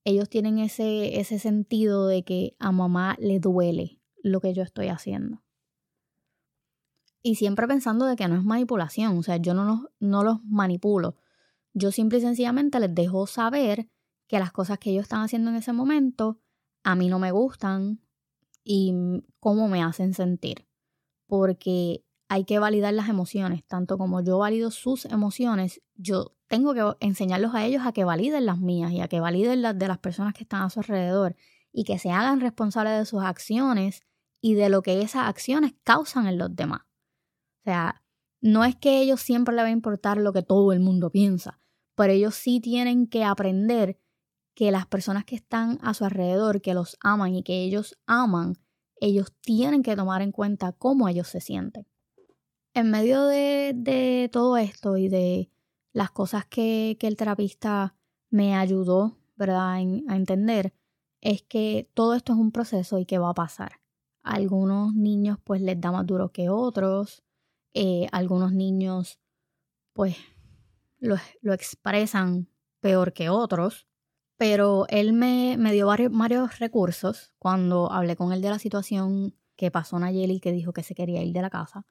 ellos 0.04 0.28
tienen 0.28 0.58
ese, 0.58 1.20
ese 1.20 1.38
sentido 1.38 2.06
de 2.06 2.24
que 2.24 2.56
a 2.58 2.72
mamá 2.72 3.16
le 3.20 3.38
duele 3.38 4.00
lo 4.22 4.40
que 4.40 4.52
yo 4.52 4.62
estoy 4.62 4.88
haciendo. 4.88 5.42
Y 7.26 7.34
siempre 7.34 7.66
pensando 7.66 8.06
de 8.06 8.14
que 8.14 8.28
no 8.28 8.36
es 8.36 8.44
manipulación, 8.44 9.18
o 9.18 9.22
sea, 9.24 9.38
yo 9.38 9.52
no, 9.52 9.90
no 9.98 10.22
los 10.22 10.44
manipulo. 10.44 11.16
Yo 11.74 11.90
simple 11.90 12.18
y 12.18 12.20
sencillamente 12.20 12.78
les 12.78 12.94
dejo 12.94 13.26
saber 13.26 13.90
que 14.28 14.38
las 14.38 14.52
cosas 14.52 14.78
que 14.78 14.90
ellos 14.90 15.02
están 15.02 15.22
haciendo 15.22 15.50
en 15.50 15.56
ese 15.56 15.72
momento 15.72 16.38
a 16.84 16.94
mí 16.94 17.08
no 17.08 17.18
me 17.18 17.32
gustan 17.32 18.00
y 18.62 18.94
cómo 19.40 19.66
me 19.66 19.82
hacen 19.82 20.14
sentir. 20.14 20.68
Porque 21.26 22.04
hay 22.28 22.44
que 22.44 22.60
validar 22.60 22.94
las 22.94 23.08
emociones, 23.08 23.64
tanto 23.66 23.98
como 23.98 24.22
yo 24.22 24.38
valido 24.38 24.70
sus 24.70 25.04
emociones, 25.06 25.82
yo 25.96 26.36
tengo 26.46 26.74
que 26.74 26.94
enseñarlos 27.04 27.56
a 27.56 27.64
ellos 27.64 27.82
a 27.84 27.90
que 27.90 28.04
validen 28.04 28.46
las 28.46 28.60
mías 28.60 28.92
y 28.92 29.00
a 29.00 29.08
que 29.08 29.18
validen 29.18 29.62
las 29.62 29.76
de 29.76 29.88
las 29.88 29.98
personas 29.98 30.32
que 30.32 30.44
están 30.44 30.62
a 30.62 30.70
su 30.70 30.78
alrededor 30.78 31.34
y 31.72 31.82
que 31.82 31.98
se 31.98 32.12
hagan 32.12 32.40
responsables 32.40 32.96
de 32.96 33.04
sus 33.04 33.24
acciones 33.24 34.04
y 34.40 34.54
de 34.54 34.68
lo 34.68 34.82
que 34.82 35.02
esas 35.02 35.26
acciones 35.28 35.74
causan 35.82 36.28
en 36.28 36.38
los 36.38 36.54
demás. 36.54 36.85
Sea, 37.66 38.00
no 38.40 38.64
es 38.64 38.76
que 38.76 39.00
ellos 39.00 39.20
siempre 39.20 39.52
les 39.52 39.64
va 39.64 39.66
a 39.66 39.72
importar 39.72 40.18
lo 40.18 40.32
que 40.32 40.44
todo 40.44 40.72
el 40.72 40.78
mundo 40.78 41.10
piensa, 41.10 41.58
pero 41.96 42.12
ellos 42.12 42.36
sí 42.36 42.60
tienen 42.60 43.08
que 43.08 43.24
aprender 43.24 43.98
que 44.54 44.70
las 44.70 44.86
personas 44.86 45.24
que 45.24 45.34
están 45.34 45.80
a 45.82 45.92
su 45.92 46.04
alrededor, 46.04 46.62
que 46.62 46.74
los 46.74 46.96
aman 47.00 47.34
y 47.34 47.42
que 47.42 47.64
ellos 47.64 47.98
aman, 48.06 48.54
ellos 49.00 49.34
tienen 49.40 49.82
que 49.82 49.96
tomar 49.96 50.22
en 50.22 50.30
cuenta 50.30 50.70
cómo 50.70 51.08
ellos 51.08 51.26
se 51.26 51.40
sienten. 51.40 51.88
En 52.72 52.88
medio 52.92 53.26
de, 53.26 53.72
de 53.74 54.30
todo 54.32 54.58
esto 54.58 54.96
y 54.96 55.08
de 55.08 55.50
las 55.92 56.12
cosas 56.12 56.46
que, 56.46 56.96
el 57.00 57.16
terapista 57.16 57.96
me 58.30 58.54
ayudó, 58.54 59.18
¿verdad?, 59.34 59.72
a 59.72 59.80
entender, 59.80 60.72
es 61.20 61.42
que 61.42 61.90
todo 61.94 62.14
esto 62.14 62.32
es 62.32 62.38
un 62.38 62.52
proceso 62.52 63.00
y 63.00 63.06
que 63.06 63.18
va 63.18 63.30
a 63.30 63.34
pasar. 63.34 63.80
algunos 64.22 64.94
niños 64.94 65.38
pues 65.42 65.60
les 65.60 65.80
da 65.80 65.90
más 65.90 66.06
duro 66.06 66.30
que 66.30 66.48
otros, 66.48 67.25
eh, 67.78 68.08
algunos 68.10 68.52
niños 68.52 69.20
pues 69.92 70.16
lo, 70.98 71.16
lo, 71.42 71.52
expresan 71.52 72.48
peor 72.80 73.12
que 73.12 73.28
otros, 73.28 73.86
pero 74.38 74.86
él 74.88 75.12
me, 75.12 75.56
me 75.58 75.72
dio 75.72 75.86
varios, 75.86 76.10
varios, 76.10 76.58
recursos 76.58 77.34
cuando 77.38 77.92
hablé 77.92 78.16
con 78.16 78.32
él 78.32 78.40
de 78.40 78.48
la 78.48 78.58
situación 78.58 79.34
que 79.56 79.70
pasó 79.70 79.98
Nayeli 79.98 80.40
que 80.40 80.52
dijo 80.52 80.72
que 80.72 80.82
se 80.82 80.94
quería 80.94 81.22
ir 81.22 81.34
de 81.34 81.42
la 81.42 81.50
casa. 81.50 81.84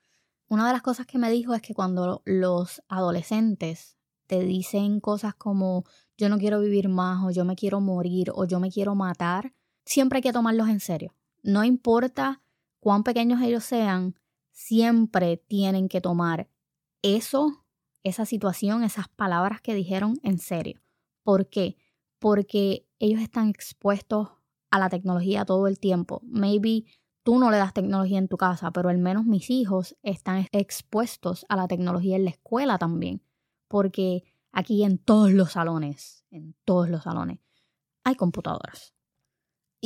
Una 0.47 0.65
de 0.65 0.73
las 0.73 0.81
cosas 0.81 1.05
que 1.05 1.19
me 1.19 1.29
dijo 1.29 1.53
es 1.53 1.61
que 1.61 1.75
cuando 1.75 2.23
los 2.25 2.81
adolescentes 2.87 3.95
te 4.25 4.39
dicen 4.39 4.99
cosas 4.99 5.35
como 5.35 5.83
yo 6.17 6.29
no 6.29 6.39
quiero 6.39 6.59
vivir 6.61 6.89
más 6.89 7.23
o 7.23 7.29
yo 7.29 7.45
me 7.45 7.55
quiero 7.55 7.79
morir 7.79 8.31
o 8.33 8.45
yo 8.45 8.59
me 8.59 8.71
quiero 8.71 8.95
matar, 8.95 9.53
siempre 9.85 10.17
hay 10.17 10.23
que 10.23 10.33
tomarlos 10.33 10.67
en 10.67 10.79
serio. 10.79 11.13
No 11.43 11.63
importa 11.63 12.41
cuán 12.79 13.03
pequeños 13.03 13.39
ellos 13.43 13.63
sean, 13.63 14.15
siempre 14.55 15.37
tienen 15.37 15.87
que 15.87 16.01
tomar 16.01 16.49
eso, 17.03 17.63
esa 18.03 18.25
situación, 18.25 18.83
esas 18.83 19.07
palabras 19.09 19.61
que 19.61 19.75
dijeron 19.75 20.17
en 20.23 20.39
serio. 20.39 20.81
¿Por 21.21 21.47
qué? 21.47 21.77
Porque 22.17 22.87
ellos 22.97 23.21
están 23.21 23.49
expuestos 23.49 24.29
a 24.71 24.79
la 24.79 24.89
tecnología 24.89 25.45
todo 25.45 25.67
el 25.67 25.77
tiempo. 25.77 26.21
Maybe 26.23 26.85
tú 27.21 27.37
no 27.37 27.51
le 27.51 27.57
das 27.57 27.73
tecnología 27.73 28.17
en 28.17 28.27
tu 28.27 28.37
casa, 28.37 28.71
pero 28.71 28.89
al 28.89 28.97
menos 28.97 29.25
mis 29.25 29.51
hijos 29.51 29.95
están 30.01 30.47
expuestos 30.51 31.45
a 31.49 31.55
la 31.55 31.67
tecnología 31.67 32.15
en 32.15 32.25
la 32.25 32.31
escuela 32.31 32.79
también 32.79 33.21
porque 33.67 34.23
aquí 34.53 34.83
en 34.83 34.97
todos 34.97 35.31
los 35.31 35.51
salones, 35.51 36.25
en 36.31 36.55
todos 36.63 36.89
los 36.89 37.03
salones, 37.03 37.39
hay 38.05 38.15
computadoras. 38.15 38.94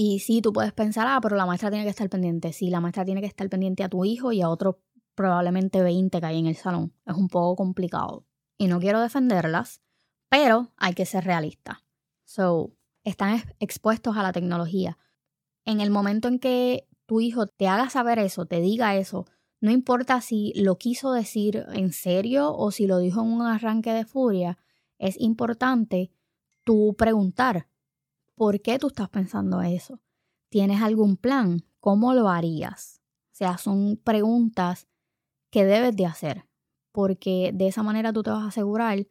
Y 0.01 0.19
sí, 0.19 0.41
tú 0.41 0.53
puedes 0.53 0.71
pensar, 0.71 1.07
ah, 1.09 1.19
pero 1.21 1.35
la 1.35 1.45
maestra 1.45 1.69
tiene 1.69 1.83
que 1.83 1.89
estar 1.89 2.09
pendiente. 2.09 2.53
Sí, 2.53 2.69
la 2.69 2.79
maestra 2.79 3.03
tiene 3.03 3.19
que 3.19 3.27
estar 3.27 3.49
pendiente 3.49 3.83
a 3.83 3.89
tu 3.89 4.05
hijo 4.05 4.31
y 4.31 4.41
a 4.41 4.47
otro 4.47 4.79
probablemente 5.13 5.83
20 5.83 6.21
que 6.21 6.25
hay 6.25 6.39
en 6.39 6.45
el 6.45 6.55
salón. 6.55 6.93
Es 7.05 7.17
un 7.17 7.27
poco 7.27 7.57
complicado. 7.57 8.25
Y 8.57 8.67
no 8.67 8.79
quiero 8.79 9.01
defenderlas, 9.01 9.81
pero 10.29 10.71
hay 10.77 10.93
que 10.93 11.05
ser 11.05 11.25
realista. 11.25 11.83
So, 12.23 12.71
están 13.03 13.43
expuestos 13.59 14.15
a 14.15 14.23
la 14.23 14.31
tecnología. 14.31 14.97
En 15.65 15.81
el 15.81 15.91
momento 15.91 16.29
en 16.29 16.39
que 16.39 16.87
tu 17.05 17.19
hijo 17.19 17.47
te 17.47 17.67
haga 17.67 17.89
saber 17.89 18.19
eso, 18.19 18.45
te 18.45 18.61
diga 18.61 18.95
eso, 18.95 19.25
no 19.59 19.69
importa 19.69 20.21
si 20.21 20.53
lo 20.55 20.77
quiso 20.77 21.11
decir 21.11 21.65
en 21.73 21.91
serio 21.91 22.55
o 22.55 22.71
si 22.71 22.87
lo 22.87 22.99
dijo 22.99 23.19
en 23.19 23.33
un 23.33 23.41
arranque 23.41 23.91
de 23.91 24.05
furia, 24.05 24.57
es 24.97 25.19
importante 25.19 26.13
tú 26.63 26.95
preguntar, 26.97 27.67
¿por 28.39 28.61
qué 28.61 28.79
tú 28.79 28.87
estás 28.87 29.09
pensando 29.09 29.61
eso? 29.61 29.99
¿Tienes 30.47 30.81
algún 30.81 31.17
plan? 31.17 31.65
¿Cómo 31.81 32.13
lo 32.13 32.29
harías? 32.29 33.01
O 33.33 33.35
sea, 33.35 33.57
son 33.57 33.97
preguntas 34.01 34.87
que 35.51 35.65
debes 35.65 35.93
de 35.97 36.05
hacer, 36.05 36.47
porque 36.93 37.51
de 37.53 37.67
esa 37.67 37.83
manera 37.83 38.13
tú 38.13 38.23
te 38.23 38.29
vas 38.29 38.43
a 38.43 38.47
asegurar 38.47 39.05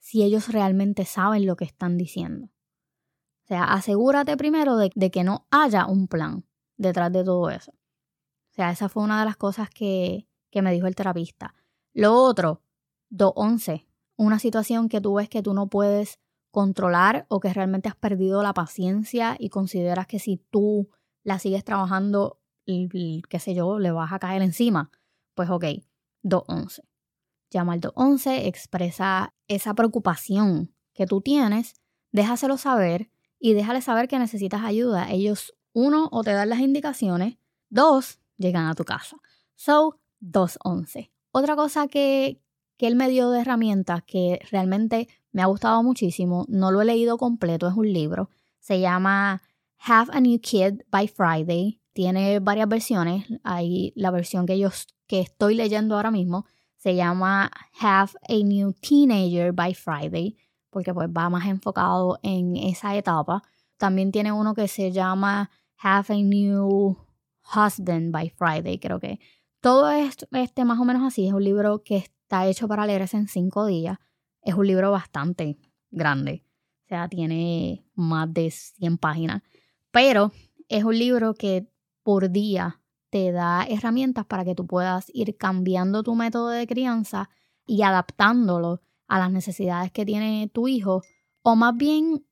si 0.00 0.24
ellos 0.24 0.48
realmente 0.48 1.04
saben 1.04 1.46
lo 1.46 1.54
que 1.54 1.64
están 1.64 1.96
diciendo. 1.96 2.46
O 2.46 3.46
sea, 3.46 3.72
asegúrate 3.72 4.36
primero 4.36 4.76
de, 4.76 4.90
que 4.90 5.22
no 5.22 5.46
haya 5.52 5.86
un 5.86 6.08
plan 6.08 6.44
detrás 6.76 7.12
de 7.12 7.22
todo 7.22 7.50
eso. 7.50 7.70
O 7.70 8.54
sea, 8.54 8.72
esa 8.72 8.88
fue 8.88 9.04
una 9.04 9.20
de 9.20 9.26
las 9.26 9.36
cosas 9.36 9.70
que, 9.70 10.26
me 10.52 10.72
dijo 10.72 10.88
el 10.88 10.96
terapista. 10.96 11.54
Lo 11.94 12.14
otro, 12.14 12.62
211, 13.10 13.86
una 14.16 14.40
situación 14.40 14.88
que 14.88 15.00
tú 15.00 15.14
ves 15.14 15.28
que 15.28 15.40
tú 15.40 15.54
no 15.54 15.68
puedes 15.68 16.18
controlar 16.52 17.26
o 17.28 17.40
que 17.40 17.52
realmente 17.52 17.88
has 17.88 17.96
perdido 17.96 18.42
la 18.42 18.52
paciencia 18.54 19.36
y 19.38 19.48
consideras 19.48 20.06
que 20.06 20.20
si 20.20 20.36
tú 20.36 20.90
la 21.24 21.38
sigues 21.38 21.64
trabajando, 21.64 22.38
qué 22.66 23.38
sé 23.40 23.54
yo, 23.54 23.78
le 23.78 23.90
vas 23.90 24.12
a 24.12 24.18
caer 24.18 24.42
encima. 24.42 24.90
Pues 25.34 25.48
ok, 25.50 25.64
211. 26.22 26.82
Llama 27.50 27.72
al 27.72 27.80
211, 27.80 28.46
expresa 28.46 29.34
esa 29.48 29.74
preocupación 29.74 30.72
que 30.92 31.06
tú 31.06 31.22
tienes, 31.22 31.74
déjaselo 32.12 32.58
saber 32.58 33.10
y 33.38 33.54
déjale 33.54 33.80
saber 33.80 34.06
que 34.06 34.18
necesitas 34.18 34.62
ayuda. 34.62 35.10
Ellos, 35.10 35.54
uno, 35.72 36.08
o 36.12 36.22
te 36.22 36.32
dan 36.32 36.50
las 36.50 36.60
indicaciones, 36.60 37.38
dos, 37.70 38.20
llegan 38.36 38.66
a 38.66 38.74
tu 38.74 38.84
casa. 38.84 39.16
So, 39.54 39.98
211. 40.20 41.10
Otra 41.30 41.56
cosa 41.56 41.88
que, 41.88 42.42
que 42.76 42.86
él 42.86 42.94
me 42.94 43.08
dio 43.08 43.30
de 43.30 43.40
herramientas 43.40 44.02
que 44.06 44.40
realmente 44.50 45.08
Me 45.32 45.42
ha 45.42 45.46
gustado 45.46 45.82
muchísimo. 45.82 46.44
No 46.48 46.70
lo 46.70 46.82
he 46.82 46.84
leído 46.84 47.18
completo, 47.18 47.66
es 47.66 47.74
un 47.74 47.92
libro. 47.92 48.28
Se 48.60 48.80
llama 48.80 49.42
Have 49.78 50.12
a 50.12 50.20
New 50.20 50.38
Kid 50.40 50.82
by 50.90 51.08
Friday. 51.08 51.80
Tiene 51.92 52.38
varias 52.40 52.68
versiones. 52.68 53.26
Hay 53.42 53.92
la 53.96 54.10
versión 54.10 54.46
que 54.46 54.58
yo 54.58 54.70
que 55.06 55.20
estoy 55.20 55.54
leyendo 55.54 55.96
ahora 55.96 56.10
mismo. 56.10 56.46
Se 56.76 56.94
llama 56.94 57.50
Have 57.80 58.12
a 58.28 58.34
New 58.44 58.74
Teenager 58.74 59.52
by 59.52 59.74
Friday. 59.74 60.36
Porque 60.70 60.94
pues 60.94 61.08
va 61.08 61.28
más 61.30 61.46
enfocado 61.46 62.18
en 62.22 62.56
esa 62.56 62.96
etapa. 62.96 63.42
También 63.78 64.12
tiene 64.12 64.32
uno 64.32 64.54
que 64.54 64.68
se 64.68 64.92
llama 64.92 65.50
Have 65.78 66.14
a 66.14 66.22
New 66.22 66.96
Husband 67.54 68.12
by 68.12 68.30
Friday, 68.30 68.78
creo 68.78 69.00
que. 69.00 69.18
Todo 69.60 69.90
esto, 69.90 70.26
este 70.32 70.64
más 70.64 70.78
o 70.80 70.84
menos 70.84 71.02
así, 71.04 71.26
es 71.26 71.32
un 71.32 71.44
libro 71.44 71.82
que 71.84 71.96
está 71.96 72.46
hecho 72.46 72.66
para 72.68 72.86
leerse 72.86 73.16
en 73.16 73.28
cinco 73.28 73.66
días. 73.66 73.98
Es 74.42 74.54
un 74.54 74.66
libro 74.66 74.90
bastante 74.90 75.58
grande, 75.90 76.44
o 76.84 76.88
sea, 76.88 77.08
tiene 77.08 77.84
más 77.94 78.32
de 78.32 78.50
100 78.50 78.98
páginas, 78.98 79.42
pero 79.90 80.32
es 80.68 80.84
un 80.84 80.98
libro 80.98 81.34
que 81.34 81.66
por 82.02 82.30
día 82.30 82.80
te 83.10 83.30
da 83.30 83.64
herramientas 83.68 84.26
para 84.26 84.44
que 84.44 84.54
tú 84.54 84.66
puedas 84.66 85.10
ir 85.14 85.36
cambiando 85.36 86.02
tu 86.02 86.14
método 86.14 86.48
de 86.48 86.66
crianza 86.66 87.28
y 87.66 87.82
adaptándolo 87.82 88.80
a 89.06 89.18
las 89.18 89.30
necesidades 89.30 89.92
que 89.92 90.06
tiene 90.06 90.50
tu 90.52 90.68
hijo, 90.68 91.02
o 91.42 91.54
más 91.54 91.76
bien 91.76 92.26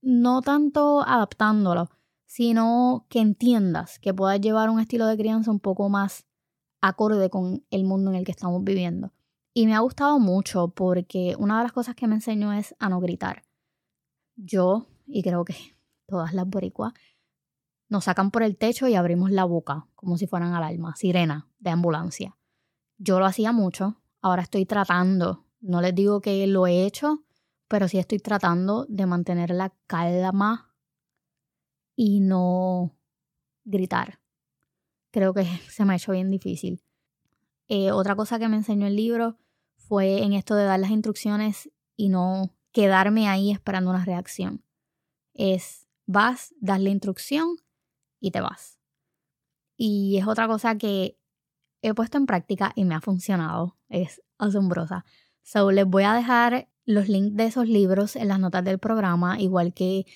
no 0.00 0.40
tanto 0.42 1.02
adaptándolo, 1.06 1.90
sino 2.24 3.06
que 3.08 3.20
entiendas 3.20 3.98
que 3.98 4.14
puedas 4.14 4.40
llevar 4.40 4.70
un 4.70 4.80
estilo 4.80 5.06
de 5.06 5.16
crianza 5.16 5.50
un 5.50 5.60
poco 5.60 5.88
más 5.88 6.26
acorde 6.80 7.30
con 7.30 7.64
el 7.70 7.84
mundo 7.84 8.10
en 8.10 8.16
el 8.16 8.24
que 8.24 8.32
estamos 8.32 8.64
viviendo. 8.64 9.12
Y 9.56 9.66
me 9.66 9.74
ha 9.74 9.78
gustado 9.78 10.18
mucho 10.18 10.68
porque 10.68 11.36
una 11.38 11.58
de 11.58 11.62
las 11.62 11.72
cosas 11.72 11.94
que 11.94 12.08
me 12.08 12.16
enseñó 12.16 12.52
es 12.52 12.74
a 12.80 12.88
no 12.88 13.00
gritar. 13.00 13.44
Yo, 14.34 14.88
y 15.06 15.22
creo 15.22 15.44
que 15.44 15.54
todas 16.08 16.34
las 16.34 16.46
boricuas, 16.46 16.92
nos 17.88 18.04
sacan 18.04 18.32
por 18.32 18.42
el 18.42 18.56
techo 18.56 18.88
y 18.88 18.96
abrimos 18.96 19.30
la 19.30 19.44
boca 19.44 19.86
como 19.94 20.18
si 20.18 20.26
fueran 20.26 20.54
alarma, 20.54 20.96
sirena 20.96 21.48
de 21.60 21.70
ambulancia. 21.70 22.36
Yo 22.98 23.20
lo 23.20 23.26
hacía 23.26 23.52
mucho, 23.52 24.02
ahora 24.20 24.42
estoy 24.42 24.66
tratando, 24.66 25.46
no 25.60 25.80
les 25.80 25.94
digo 25.94 26.20
que 26.20 26.44
lo 26.48 26.66
he 26.66 26.84
hecho, 26.84 27.24
pero 27.68 27.86
sí 27.86 27.98
estoy 27.98 28.18
tratando 28.18 28.86
de 28.88 29.06
mantener 29.06 29.50
la 29.50 29.72
calma 29.86 30.74
y 31.94 32.18
no 32.18 32.96
gritar. 33.64 34.18
Creo 35.12 35.32
que 35.32 35.44
se 35.70 35.84
me 35.84 35.92
ha 35.92 35.96
hecho 35.96 36.10
bien 36.10 36.30
difícil. 36.30 36.82
Eh, 37.68 37.92
otra 37.92 38.16
cosa 38.16 38.40
que 38.40 38.48
me 38.48 38.56
enseñó 38.56 38.88
el 38.88 38.96
libro 38.96 39.38
fue 39.88 40.22
en 40.22 40.32
esto 40.32 40.54
de 40.54 40.64
dar 40.64 40.80
las 40.80 40.90
instrucciones 40.90 41.70
y 41.96 42.08
no 42.08 42.54
quedarme 42.72 43.28
ahí 43.28 43.50
esperando 43.50 43.90
una 43.90 44.04
reacción. 44.04 44.62
Es 45.34 45.86
vas, 46.06 46.54
das 46.60 46.80
la 46.80 46.90
instrucción 46.90 47.56
y 48.20 48.30
te 48.30 48.40
vas. 48.40 48.78
Y 49.76 50.18
es 50.18 50.26
otra 50.26 50.46
cosa 50.46 50.76
que 50.76 51.18
he 51.82 51.94
puesto 51.94 52.18
en 52.18 52.26
práctica 52.26 52.72
y 52.74 52.84
me 52.84 52.94
ha 52.94 53.00
funcionado. 53.00 53.76
Es 53.88 54.22
asombrosa. 54.38 55.04
So, 55.42 55.70
les 55.70 55.86
voy 55.86 56.04
a 56.04 56.14
dejar 56.14 56.68
los 56.86 57.08
links 57.08 57.36
de 57.36 57.46
esos 57.46 57.68
libros 57.68 58.16
en 58.16 58.28
las 58.28 58.40
notas 58.40 58.64
del 58.64 58.78
programa, 58.78 59.40
igual 59.40 59.74
que 59.74 60.06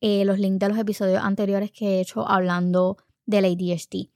eh, 0.00 0.24
los 0.24 0.38
links 0.38 0.58
de 0.58 0.68
los 0.68 0.78
episodios 0.78 1.22
anteriores 1.22 1.70
que 1.70 1.96
he 1.96 2.00
hecho 2.00 2.28
hablando 2.28 2.98
del 3.26 3.46
ADHD. 3.46 4.10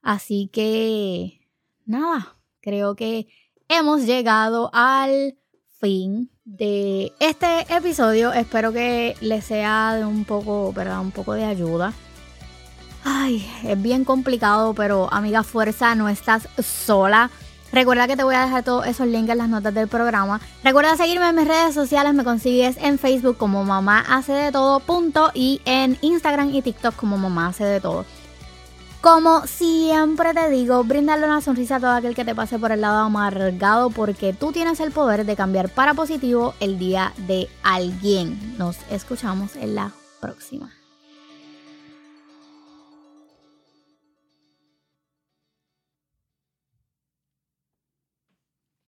Así 0.00 0.48
que, 0.52 1.48
nada, 1.84 2.38
creo 2.60 2.96
que 2.96 3.28
hemos 3.72 4.02
llegado 4.02 4.70
al 4.74 5.34
fin 5.80 6.30
de 6.44 7.12
este 7.20 7.74
episodio. 7.74 8.32
Espero 8.32 8.72
que 8.72 9.16
les 9.20 9.44
sea 9.44 9.94
de 9.94 10.04
un 10.04 10.24
poco, 10.24 10.72
¿verdad? 10.72 11.00
Un 11.00 11.10
poco 11.10 11.32
de 11.32 11.44
ayuda. 11.44 11.92
Ay, 13.02 13.50
es 13.64 13.80
bien 13.80 14.04
complicado, 14.04 14.74
pero 14.74 15.12
amiga 15.12 15.42
fuerza, 15.42 15.94
no 15.94 16.08
estás 16.08 16.48
sola. 16.62 17.30
Recuerda 17.72 18.06
que 18.06 18.16
te 18.16 18.22
voy 18.22 18.34
a 18.34 18.44
dejar 18.44 18.62
todos 18.62 18.86
esos 18.86 19.06
links 19.06 19.30
en 19.30 19.38
las 19.38 19.48
notas 19.48 19.72
del 19.72 19.88
programa. 19.88 20.40
Recuerda 20.62 20.94
seguirme 20.96 21.30
en 21.30 21.36
mis 21.36 21.48
redes 21.48 21.74
sociales, 21.74 22.12
me 22.12 22.22
consigues 22.22 22.76
en 22.76 22.98
Facebook 22.98 23.38
como 23.38 23.64
mamá 23.64 24.04
hace 24.06 24.32
de 24.32 24.52
todo 24.52 24.80
punto 24.80 25.30
y 25.32 25.62
en 25.64 25.96
Instagram 26.02 26.54
y 26.54 26.60
TikTok 26.60 26.94
como 26.94 27.16
mamá 27.16 27.48
hace 27.48 27.64
de 27.64 27.80
todo. 27.80 28.04
Como 29.02 29.48
siempre 29.48 30.32
te 30.32 30.48
digo, 30.48 30.84
brindarle 30.84 31.26
una 31.26 31.40
sonrisa 31.40 31.76
a 31.76 31.80
todo 31.80 31.90
aquel 31.90 32.14
que 32.14 32.24
te 32.24 32.36
pase 32.36 32.60
por 32.60 32.70
el 32.70 32.82
lado 32.82 33.00
amargado 33.00 33.90
porque 33.90 34.32
tú 34.32 34.52
tienes 34.52 34.78
el 34.78 34.92
poder 34.92 35.26
de 35.26 35.34
cambiar 35.34 35.70
para 35.70 35.92
positivo 35.94 36.54
el 36.60 36.78
día 36.78 37.12
de 37.26 37.48
alguien. 37.64 38.56
Nos 38.58 38.76
escuchamos 38.92 39.56
en 39.56 39.74
la 39.74 39.90
próxima. 40.20 40.70